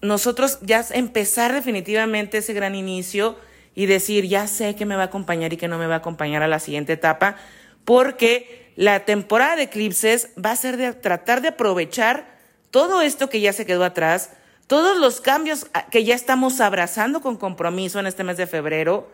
nosotros 0.00 0.58
ya 0.60 0.84
empezar 0.92 1.54
definitivamente 1.54 2.38
ese 2.38 2.52
gran 2.52 2.74
inicio 2.74 3.38
y 3.74 3.86
decir, 3.86 4.26
ya 4.26 4.46
sé 4.46 4.76
que 4.76 4.86
me 4.86 4.96
va 4.96 5.02
a 5.02 5.06
acompañar 5.06 5.52
y 5.52 5.56
que 5.56 5.68
no 5.68 5.78
me 5.78 5.86
va 5.86 5.94
a 5.94 5.98
acompañar 5.98 6.42
a 6.42 6.48
la 6.48 6.60
siguiente 6.60 6.92
etapa, 6.92 7.36
porque 7.84 8.72
la 8.76 9.04
temporada 9.04 9.56
de 9.56 9.64
eclipses 9.64 10.30
va 10.42 10.50
a 10.50 10.56
ser 10.56 10.76
de 10.76 10.92
tratar 10.92 11.40
de 11.40 11.48
aprovechar 11.48 12.38
todo 12.70 13.02
esto 13.02 13.28
que 13.28 13.40
ya 13.40 13.52
se 13.52 13.66
quedó 13.66 13.84
atrás, 13.84 14.30
todos 14.66 14.96
los 14.98 15.20
cambios 15.20 15.66
que 15.90 16.04
ya 16.04 16.14
estamos 16.14 16.60
abrazando 16.60 17.20
con 17.20 17.36
compromiso 17.36 18.00
en 18.00 18.06
este 18.06 18.24
mes 18.24 18.36
de 18.36 18.46
febrero 18.46 19.10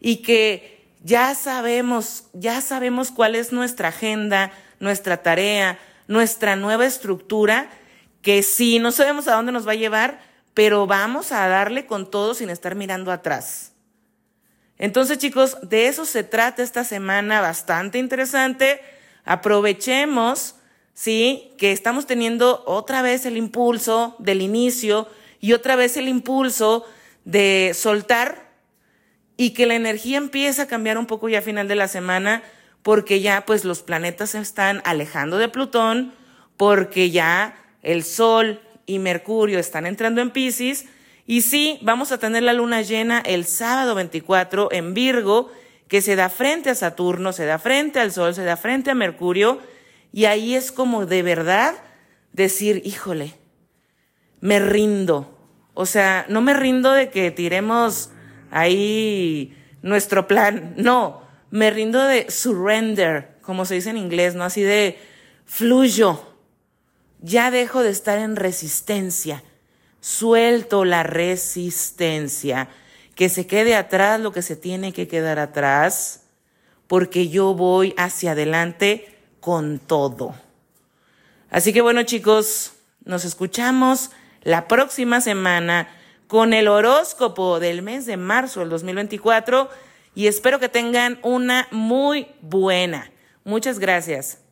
y 0.00 0.16
que 0.16 0.86
ya 1.02 1.34
sabemos, 1.34 2.24
ya 2.32 2.60
sabemos 2.60 3.10
cuál 3.10 3.34
es 3.34 3.52
nuestra 3.52 3.88
agenda, 3.88 4.52
nuestra 4.80 5.18
tarea, 5.22 5.78
nuestra 6.08 6.56
nueva 6.56 6.86
estructura, 6.86 7.70
que 8.22 8.42
sí, 8.42 8.78
no 8.78 8.90
sabemos 8.90 9.28
a 9.28 9.34
dónde 9.34 9.52
nos 9.52 9.66
va 9.66 9.72
a 9.72 9.76
llevar, 9.76 10.20
pero 10.54 10.86
vamos 10.86 11.30
a 11.30 11.46
darle 11.46 11.86
con 11.86 12.10
todo 12.10 12.34
sin 12.34 12.50
estar 12.50 12.74
mirando 12.74 13.12
atrás. 13.12 13.72
Entonces, 14.78 15.18
chicos, 15.18 15.56
de 15.62 15.88
eso 15.88 16.04
se 16.04 16.24
trata 16.24 16.62
esta 16.62 16.84
semana 16.84 17.40
bastante 17.40 17.98
interesante. 17.98 18.80
Aprovechemos, 19.24 20.54
¿sí? 20.98 21.52
Que 21.58 21.70
estamos 21.70 22.06
teniendo 22.06 22.64
otra 22.66 23.02
vez 23.02 23.24
el 23.24 23.36
impulso 23.36 24.16
del 24.18 24.42
inicio 24.42 25.06
y 25.38 25.52
otra 25.52 25.76
vez 25.76 25.96
el 25.96 26.08
impulso 26.08 26.84
de 27.24 27.70
soltar 27.72 28.50
y 29.36 29.50
que 29.50 29.66
la 29.66 29.76
energía 29.76 30.18
empiece 30.18 30.60
a 30.60 30.66
cambiar 30.66 30.98
un 30.98 31.06
poco 31.06 31.28
ya 31.28 31.38
a 31.38 31.42
final 31.42 31.68
de 31.68 31.76
la 31.76 31.86
semana 31.86 32.42
porque 32.82 33.20
ya 33.20 33.44
pues 33.46 33.64
los 33.64 33.82
planetas 33.82 34.30
se 34.30 34.40
están 34.40 34.82
alejando 34.84 35.38
de 35.38 35.48
Plutón, 35.48 36.14
porque 36.56 37.12
ya 37.12 37.56
el 37.82 38.02
Sol 38.02 38.60
y 38.84 38.98
Mercurio 38.98 39.60
están 39.60 39.86
entrando 39.86 40.20
en 40.20 40.30
Pisces. 40.30 40.86
Y 41.28 41.42
sí, 41.42 41.78
vamos 41.80 42.10
a 42.10 42.18
tener 42.18 42.42
la 42.42 42.54
luna 42.54 42.82
llena 42.82 43.20
el 43.20 43.44
sábado 43.44 43.94
24 43.94 44.70
en 44.72 44.94
Virgo, 44.94 45.52
que 45.86 46.02
se 46.02 46.16
da 46.16 46.28
frente 46.28 46.70
a 46.70 46.74
Saturno, 46.74 47.32
se 47.32 47.46
da 47.46 47.60
frente 47.60 48.00
al 48.00 48.10
Sol, 48.10 48.34
se 48.34 48.42
da 48.42 48.56
frente 48.56 48.90
a 48.90 48.96
Mercurio. 48.96 49.60
Y 50.12 50.24
ahí 50.24 50.54
es 50.54 50.72
como 50.72 51.06
de 51.06 51.22
verdad 51.22 51.74
decir, 52.32 52.82
híjole, 52.84 53.34
me 54.40 54.58
rindo. 54.58 55.34
O 55.74 55.86
sea, 55.86 56.26
no 56.28 56.40
me 56.40 56.54
rindo 56.54 56.92
de 56.92 57.10
que 57.10 57.30
tiremos 57.30 58.10
ahí 58.50 59.56
nuestro 59.82 60.26
plan. 60.26 60.74
No, 60.76 61.22
me 61.50 61.70
rindo 61.70 62.02
de 62.04 62.30
surrender, 62.30 63.38
como 63.42 63.64
se 63.64 63.74
dice 63.74 63.90
en 63.90 63.96
inglés, 63.96 64.34
¿no? 64.34 64.44
Así 64.44 64.62
de 64.62 64.98
fluyo. 65.44 66.24
Ya 67.20 67.50
dejo 67.50 67.82
de 67.82 67.90
estar 67.90 68.18
en 68.18 68.36
resistencia. 68.36 69.42
Suelto 70.00 70.84
la 70.84 71.02
resistencia. 71.02 72.68
Que 73.14 73.28
se 73.28 73.46
quede 73.46 73.74
atrás 73.74 74.20
lo 74.20 74.32
que 74.32 74.42
se 74.42 74.54
tiene 74.54 74.92
que 74.92 75.08
quedar 75.08 75.40
atrás, 75.40 76.22
porque 76.86 77.28
yo 77.28 77.54
voy 77.54 77.94
hacia 77.96 78.32
adelante 78.32 79.17
con 79.40 79.78
todo. 79.78 80.34
Así 81.50 81.72
que 81.72 81.80
bueno 81.80 82.02
chicos, 82.02 82.72
nos 83.04 83.24
escuchamos 83.24 84.10
la 84.42 84.68
próxima 84.68 85.20
semana 85.20 85.88
con 86.26 86.52
el 86.52 86.68
horóscopo 86.68 87.58
del 87.58 87.82
mes 87.82 88.06
de 88.06 88.16
marzo 88.16 88.60
del 88.60 88.68
2024 88.68 89.68
y 90.14 90.26
espero 90.26 90.58
que 90.58 90.68
tengan 90.68 91.18
una 91.22 91.68
muy 91.70 92.28
buena. 92.40 93.10
Muchas 93.44 93.78
gracias. 93.78 94.47